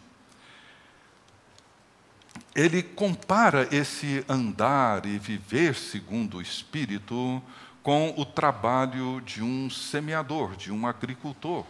ele 2.55 2.81
compara 2.81 3.67
esse 3.71 4.25
andar 4.27 5.05
e 5.05 5.19
viver 5.19 5.75
segundo 5.75 6.37
o 6.37 6.41
Espírito 6.41 7.39
com 7.83 8.13
o 8.17 8.25
trabalho 8.25 9.21
de 9.21 9.41
um 9.43 9.69
semeador, 9.69 10.55
de 10.55 10.71
um 10.71 10.85
agricultor. 10.85 11.65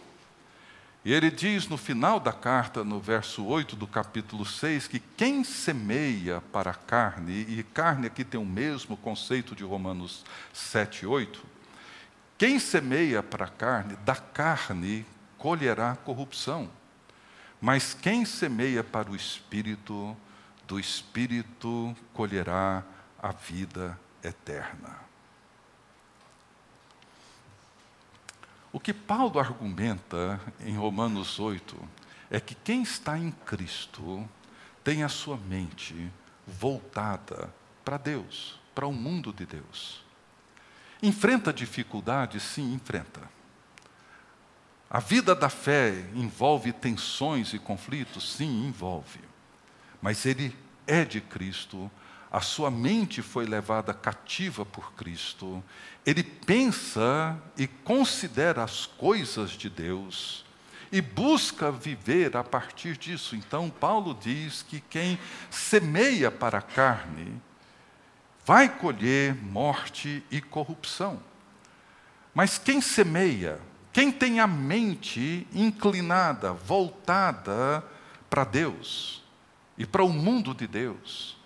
E 1.04 1.12
ele 1.12 1.30
diz 1.30 1.66
no 1.66 1.76
final 1.76 2.20
da 2.20 2.32
carta, 2.32 2.84
no 2.84 3.00
verso 3.00 3.44
8 3.44 3.74
do 3.74 3.88
capítulo 3.88 4.46
6, 4.46 4.86
que 4.86 5.00
quem 5.00 5.42
semeia 5.42 6.40
para 6.52 6.70
a 6.70 6.74
carne, 6.74 7.44
e 7.48 7.62
carne 7.62 8.06
aqui 8.06 8.24
tem 8.24 8.40
o 8.40 8.44
mesmo 8.44 8.96
conceito 8.96 9.56
de 9.56 9.64
Romanos 9.64 10.24
7, 10.52 11.04
8, 11.06 11.44
quem 12.38 12.58
semeia 12.58 13.22
para 13.22 13.46
a 13.46 13.48
carne, 13.48 13.96
da 14.04 14.14
carne 14.14 15.04
colherá 15.38 15.96
corrupção. 15.96 16.70
Mas 17.60 17.94
quem 17.94 18.24
semeia 18.24 18.84
para 18.84 19.10
o 19.10 19.16
espírito, 19.16 20.16
do 20.68 20.78
espírito 20.78 21.96
colherá 22.12 22.82
a 23.20 23.32
vida 23.32 23.98
eterna. 24.22 25.11
O 28.72 28.80
que 28.80 28.94
Paulo 28.94 29.38
argumenta 29.38 30.40
em 30.60 30.74
Romanos 30.76 31.38
8 31.38 31.76
é 32.30 32.40
que 32.40 32.54
quem 32.54 32.82
está 32.82 33.18
em 33.18 33.30
Cristo 33.30 34.26
tem 34.82 35.02
a 35.02 35.08
sua 35.08 35.36
mente 35.36 36.10
voltada 36.46 37.52
para 37.84 37.98
Deus, 37.98 38.58
para 38.74 38.86
o 38.86 38.92
mundo 38.92 39.30
de 39.30 39.44
Deus. 39.44 40.02
Enfrenta 41.02 41.52
dificuldades? 41.52 42.42
Sim, 42.42 42.72
enfrenta. 42.72 43.20
A 44.88 45.00
vida 45.00 45.34
da 45.34 45.50
fé 45.50 46.06
envolve 46.14 46.72
tensões 46.72 47.52
e 47.52 47.58
conflitos? 47.58 48.34
Sim, 48.34 48.66
envolve. 48.66 49.20
Mas 50.00 50.24
ele 50.24 50.56
é 50.86 51.04
de 51.04 51.20
Cristo, 51.20 51.90
a 52.32 52.40
sua 52.40 52.70
mente 52.70 53.20
foi 53.20 53.44
levada 53.44 53.92
cativa 53.92 54.64
por 54.64 54.94
Cristo, 54.94 55.62
ele 56.06 56.22
pensa 56.24 57.38
e 57.58 57.66
considera 57.66 58.64
as 58.64 58.86
coisas 58.86 59.50
de 59.50 59.68
Deus 59.68 60.42
e 60.90 61.02
busca 61.02 61.70
viver 61.70 62.34
a 62.34 62.42
partir 62.42 62.96
disso. 62.96 63.36
Então, 63.36 63.68
Paulo 63.68 64.16
diz 64.18 64.62
que 64.62 64.80
quem 64.80 65.18
semeia 65.50 66.30
para 66.30 66.58
a 66.58 66.62
carne 66.62 67.38
vai 68.46 68.66
colher 68.78 69.34
morte 69.34 70.24
e 70.30 70.40
corrupção. 70.40 71.22
Mas 72.32 72.56
quem 72.56 72.80
semeia, 72.80 73.60
quem 73.92 74.10
tem 74.10 74.40
a 74.40 74.46
mente 74.46 75.46
inclinada, 75.52 76.54
voltada 76.54 77.84
para 78.30 78.42
Deus 78.42 79.22
e 79.76 79.84
para 79.84 80.02
o 80.02 80.08
mundo 80.08 80.54
de 80.54 80.66
Deus, 80.66 81.41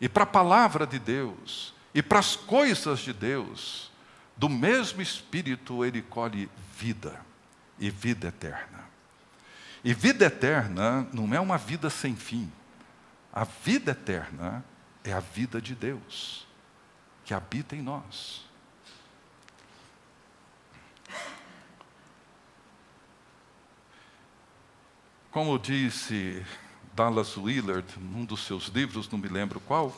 e 0.00 0.08
para 0.08 0.24
a 0.24 0.26
palavra 0.26 0.86
de 0.86 0.98
Deus, 0.98 1.74
e 1.94 2.02
para 2.02 2.18
as 2.18 2.36
coisas 2.36 3.00
de 3.00 3.12
Deus, 3.12 3.90
do 4.36 4.48
mesmo 4.48 5.02
Espírito 5.02 5.84
ele 5.84 6.02
colhe 6.02 6.48
vida 6.76 7.20
e 7.78 7.90
vida 7.90 8.28
eterna. 8.28 8.84
E 9.82 9.92
vida 9.92 10.26
eterna 10.26 11.06
não 11.12 11.32
é 11.34 11.40
uma 11.40 11.58
vida 11.58 11.90
sem 11.90 12.14
fim. 12.14 12.50
A 13.32 13.44
vida 13.44 13.92
eterna 13.92 14.64
é 15.04 15.12
a 15.12 15.20
vida 15.20 15.60
de 15.60 15.74
Deus, 15.74 16.46
que 17.24 17.34
habita 17.34 17.74
em 17.74 17.82
nós. 17.82 18.46
Como 25.30 25.58
disse 25.58 26.44
Dallas 26.98 27.36
Willard, 27.36 27.86
num 27.96 28.24
dos 28.24 28.44
seus 28.44 28.64
livros, 28.64 29.08
não 29.08 29.20
me 29.20 29.28
lembro 29.28 29.60
qual, 29.60 29.96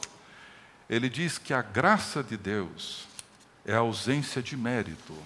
ele 0.86 1.08
diz 1.08 1.38
que 1.38 1.54
a 1.54 1.62
graça 1.62 2.22
de 2.22 2.36
Deus 2.36 3.08
é 3.64 3.72
a 3.72 3.78
ausência 3.78 4.42
de 4.42 4.54
mérito, 4.54 5.16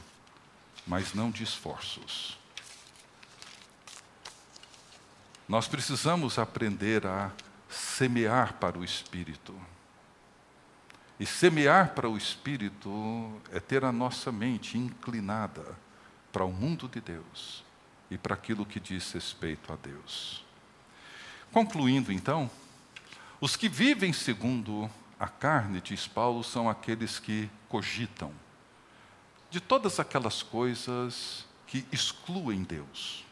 mas 0.86 1.14
não 1.14 1.32
de 1.32 1.42
esforços. 1.42 2.38
Nós 5.48 5.66
precisamos 5.66 6.38
aprender 6.38 7.04
a 7.08 7.32
semear 7.68 8.52
para 8.54 8.78
o 8.78 8.84
Espírito. 8.84 9.52
E 11.18 11.26
semear 11.26 11.92
para 11.92 12.08
o 12.08 12.16
Espírito 12.16 13.42
é 13.50 13.58
ter 13.58 13.84
a 13.84 13.90
nossa 13.90 14.30
mente 14.30 14.78
inclinada 14.78 15.76
para 16.32 16.44
o 16.44 16.52
mundo 16.52 16.88
de 16.88 17.00
Deus 17.00 17.64
e 18.08 18.16
para 18.16 18.34
aquilo 18.34 18.64
que 18.64 18.78
diz 18.78 19.10
respeito 19.10 19.72
a 19.72 19.76
Deus. 19.76 20.43
Concluindo, 21.54 22.10
então, 22.10 22.50
os 23.40 23.54
que 23.54 23.68
vivem 23.68 24.12
segundo 24.12 24.90
a 25.20 25.28
carne, 25.28 25.80
diz 25.80 26.04
Paulo, 26.04 26.42
são 26.42 26.68
aqueles 26.68 27.20
que 27.20 27.48
cogitam 27.68 28.32
de 29.50 29.60
todas 29.60 30.00
aquelas 30.00 30.42
coisas 30.42 31.46
que 31.68 31.86
excluem 31.92 32.64
Deus. 32.64 33.24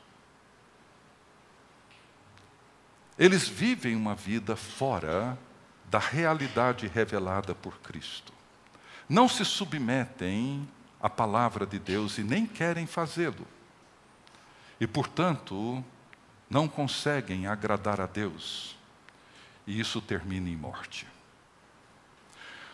Eles 3.18 3.48
vivem 3.48 3.96
uma 3.96 4.14
vida 4.14 4.54
fora 4.54 5.36
da 5.90 5.98
realidade 5.98 6.86
revelada 6.86 7.56
por 7.56 7.80
Cristo. 7.80 8.32
Não 9.08 9.28
se 9.28 9.44
submetem 9.44 10.68
à 11.00 11.10
palavra 11.10 11.66
de 11.66 11.80
Deus 11.80 12.18
e 12.18 12.22
nem 12.22 12.46
querem 12.46 12.86
fazê-lo. 12.86 13.48
E, 14.80 14.86
portanto, 14.86 15.84
não 16.52 16.68
conseguem 16.68 17.46
agradar 17.46 17.98
a 17.98 18.06
Deus. 18.06 18.76
E 19.66 19.80
isso 19.80 20.02
termina 20.02 20.50
em 20.50 20.56
morte. 20.56 21.06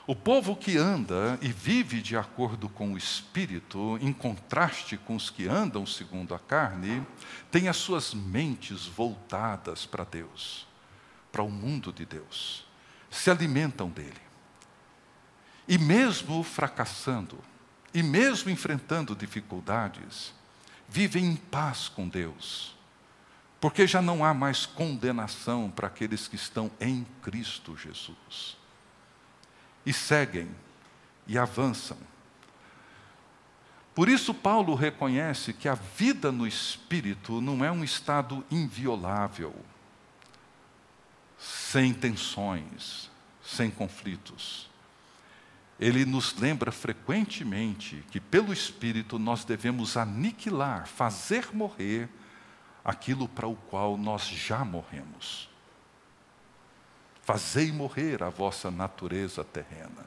O 0.05 0.17
povo 0.17 0.57
que 0.57 0.77
anda 0.77 1.39
e 1.41 1.53
vive 1.53 2.03
de 2.03 2.17
acordo 2.17 2.69
com 2.69 2.95
o 2.95 2.99
Espírito, 2.99 3.97
em 4.01 4.13
contraste 4.13 4.97
com 4.97 5.15
os 5.15 5.31
que 5.31 5.47
andam 5.47 5.87
segundo 5.87 6.35
a 6.35 6.41
carne, 6.41 7.07
tem 7.53 7.69
as 7.69 7.77
suas 7.77 8.15
mentes 8.15 8.87
voltadas 8.87 9.87
para 9.87 10.03
Deus, 10.03 10.67
para 11.31 11.43
o 11.43 11.51
mundo 11.51 11.93
de 11.93 12.05
Deus, 12.05 12.67
se 13.09 13.31
alimentam 13.31 13.91
dele. 13.91 14.21
E 15.69 15.79
mesmo 15.79 16.43
fracassando, 16.43 17.39
e 17.93 18.03
mesmo 18.03 18.51
enfrentando 18.51 19.15
dificuldades, 19.15 20.35
vivem 20.89 21.27
em 21.27 21.37
paz 21.37 21.87
com 21.89 22.09
Deus, 22.09 22.78
porque 23.61 23.87
já 23.87 24.01
não 24.01 24.25
há 24.25 24.33
mais 24.33 24.67
condenação 24.67 25.71
para 25.71 25.89
aqueles 25.89 26.29
que 26.29 26.37
estão 26.37 26.71
em 26.81 27.07
Cristo 27.23 27.77
Jesus 27.77 28.57
e 29.85 29.93
seguem 29.93 30.49
e 31.27 31.37
avançam. 31.37 31.99
Por 33.95 34.09
isso, 34.09 34.33
Paulo 34.33 34.75
reconhece 34.77 35.53
que 35.53 35.69
a 35.69 35.75
vida 35.75 36.31
no 36.31 36.47
espírito 36.47 37.41
não 37.41 37.65
é 37.65 37.73
um 37.73 37.83
estado 37.83 38.45
inviolável, 38.49 39.55
sem 41.37 41.93
tensões, 41.93 43.11
sem 43.43 43.71
conflitos. 43.71 44.69
Ele 45.81 46.05
nos 46.05 46.35
lembra 46.37 46.71
frequentemente 46.71 48.05
que, 48.11 48.21
pelo 48.21 48.53
Espírito, 48.53 49.17
nós 49.17 49.45
devemos 49.45 49.97
aniquilar, 49.97 50.89
fazer 50.89 51.55
morrer 51.55 52.09
aquilo 52.89 53.29
para 53.29 53.47
o 53.47 53.55
qual 53.55 53.99
nós 53.99 54.27
já 54.27 54.65
morremos. 54.65 55.47
Fazei 57.23 57.71
morrer 57.71 58.23
a 58.23 58.31
vossa 58.31 58.71
natureza 58.71 59.45
terrena. 59.45 60.07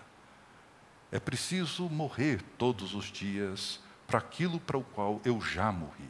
É 1.11 1.19
preciso 1.19 1.87
morrer 1.87 2.41
todos 2.57 2.95
os 2.95 3.05
dias 3.05 3.79
para 4.07 4.17
aquilo 4.17 4.59
para 4.59 4.79
o 4.79 4.83
qual 4.83 5.21
eu 5.23 5.39
já 5.39 5.71
morri. 5.71 6.09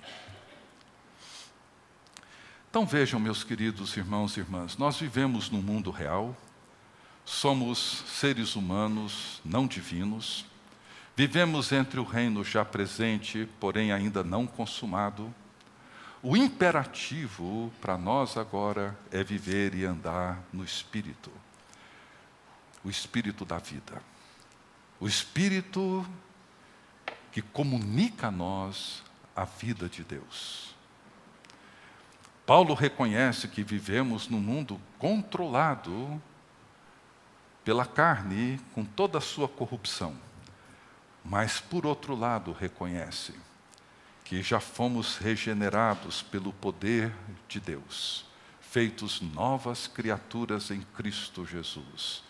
Então 2.69 2.85
vejam, 2.85 3.19
meus 3.19 3.43
queridos 3.43 3.97
irmãos 3.97 4.37
e 4.37 4.39
irmãs, 4.39 4.77
nós 4.77 4.97
vivemos 4.97 5.49
no 5.49 5.61
mundo 5.61 5.91
real, 5.91 6.33
somos 7.25 8.05
seres 8.07 8.55
humanos 8.55 9.41
não 9.43 9.67
divinos, 9.67 10.45
vivemos 11.17 11.73
entre 11.73 11.99
o 11.99 12.05
reino 12.05 12.45
já 12.45 12.63
presente, 12.63 13.45
porém 13.59 13.91
ainda 13.91 14.23
não 14.23 14.47
consumado, 14.47 15.35
o 16.23 16.37
imperativo 16.37 17.71
para 17.81 17.97
nós 17.97 18.37
agora 18.37 18.97
é 19.11 19.23
viver 19.23 19.73
e 19.73 19.85
andar 19.85 20.41
no 20.53 20.63
Espírito 20.63 21.31
o 22.83 22.89
Espírito 22.89 23.45
da 23.45 23.57
vida. 23.57 24.01
O 24.99 25.07
Espírito 25.07 26.05
que 27.31 27.41
comunica 27.41 28.27
a 28.27 28.31
nós 28.31 29.03
a 29.35 29.45
vida 29.45 29.87
de 29.87 30.03
Deus. 30.03 30.75
Paulo 32.45 32.73
reconhece 32.73 33.47
que 33.47 33.63
vivemos 33.63 34.27
num 34.27 34.39
mundo 34.39 34.81
controlado 34.97 36.21
pela 37.63 37.85
carne, 37.85 38.59
com 38.73 38.83
toda 38.83 39.19
a 39.19 39.21
sua 39.21 39.47
corrupção. 39.47 40.17
Mas, 41.23 41.61
por 41.61 41.85
outro 41.85 42.15
lado, 42.15 42.51
reconhece 42.51 43.33
que 44.31 44.41
já 44.41 44.61
fomos 44.61 45.17
regenerados 45.17 46.21
pelo 46.21 46.53
poder 46.53 47.13
de 47.49 47.59
Deus, 47.59 48.23
feitos 48.61 49.19
novas 49.19 49.87
criaturas 49.87 50.71
em 50.71 50.79
Cristo 50.95 51.45
Jesus 51.45 52.23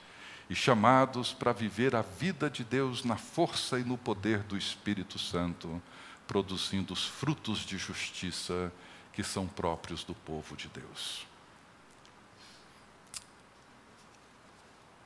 e 0.50 0.56
chamados 0.56 1.32
para 1.32 1.54
viver 1.54 1.96
a 1.96 2.02
vida 2.02 2.50
de 2.50 2.64
Deus 2.64 3.04
na 3.04 3.18
força 3.18 3.80
e 3.80 3.84
no 3.84 4.00
poder 4.00 4.40
do 4.40 4.58
Espírito 4.58 5.20
Santo, 5.20 5.80
produzindo 6.26 6.92
os 6.92 7.06
frutos 7.06 7.60
de 7.60 7.78
justiça 7.78 8.74
que 9.14 9.24
são 9.24 9.48
próprios 9.48 10.04
do 10.04 10.16
povo 10.16 10.58
de 10.58 10.70
Deus. 10.70 11.28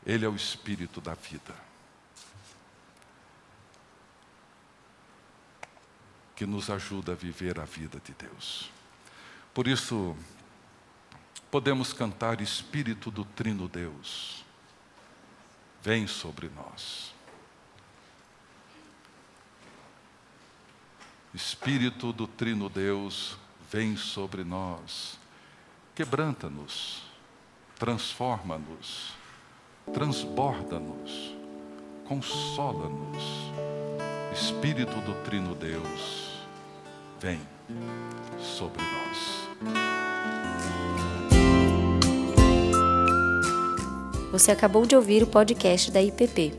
Ele 0.05 0.23
é 0.23 0.29
o 0.29 0.35
Espírito 0.37 1.01
da 1.01 1.13
vida. 1.13 1.74
Que 6.35 6.45
nos 6.45 6.69
ajuda 6.69 7.13
a 7.13 7.15
viver 7.15 7.59
a 7.59 7.65
vida 7.65 7.99
de 8.03 8.13
Deus. 8.13 8.69
Por 9.53 9.67
isso, 9.67 10.15
podemos 11.49 11.93
cantar 11.93 12.41
Espírito 12.41 13.09
do 13.09 13.23
Trino 13.23 13.67
Deus, 13.69 14.43
vem 15.81 16.07
sobre 16.07 16.49
nós. 16.49 17.13
Espírito 21.33 22.11
do 22.13 22.27
Trino 22.27 22.69
Deus, 22.69 23.37
vem 23.71 23.95
sobre 23.97 24.43
nós, 24.43 25.17
quebranta-nos, 25.93 27.03
transforma-nos, 27.77 29.13
transborda-nos, 29.93 31.35
consola-nos. 32.07 33.74
Espírito 34.35 34.99
do 34.99 35.15
Trino 35.23 35.55
Deus, 35.55 36.45
vem 37.21 37.39
sobre 38.37 38.83
nós. 38.83 39.47
Você 44.33 44.51
acabou 44.51 44.85
de 44.85 44.93
ouvir 44.93 45.23
o 45.23 45.27
podcast 45.27 45.89
da 45.89 46.01
IPP. 46.01 46.51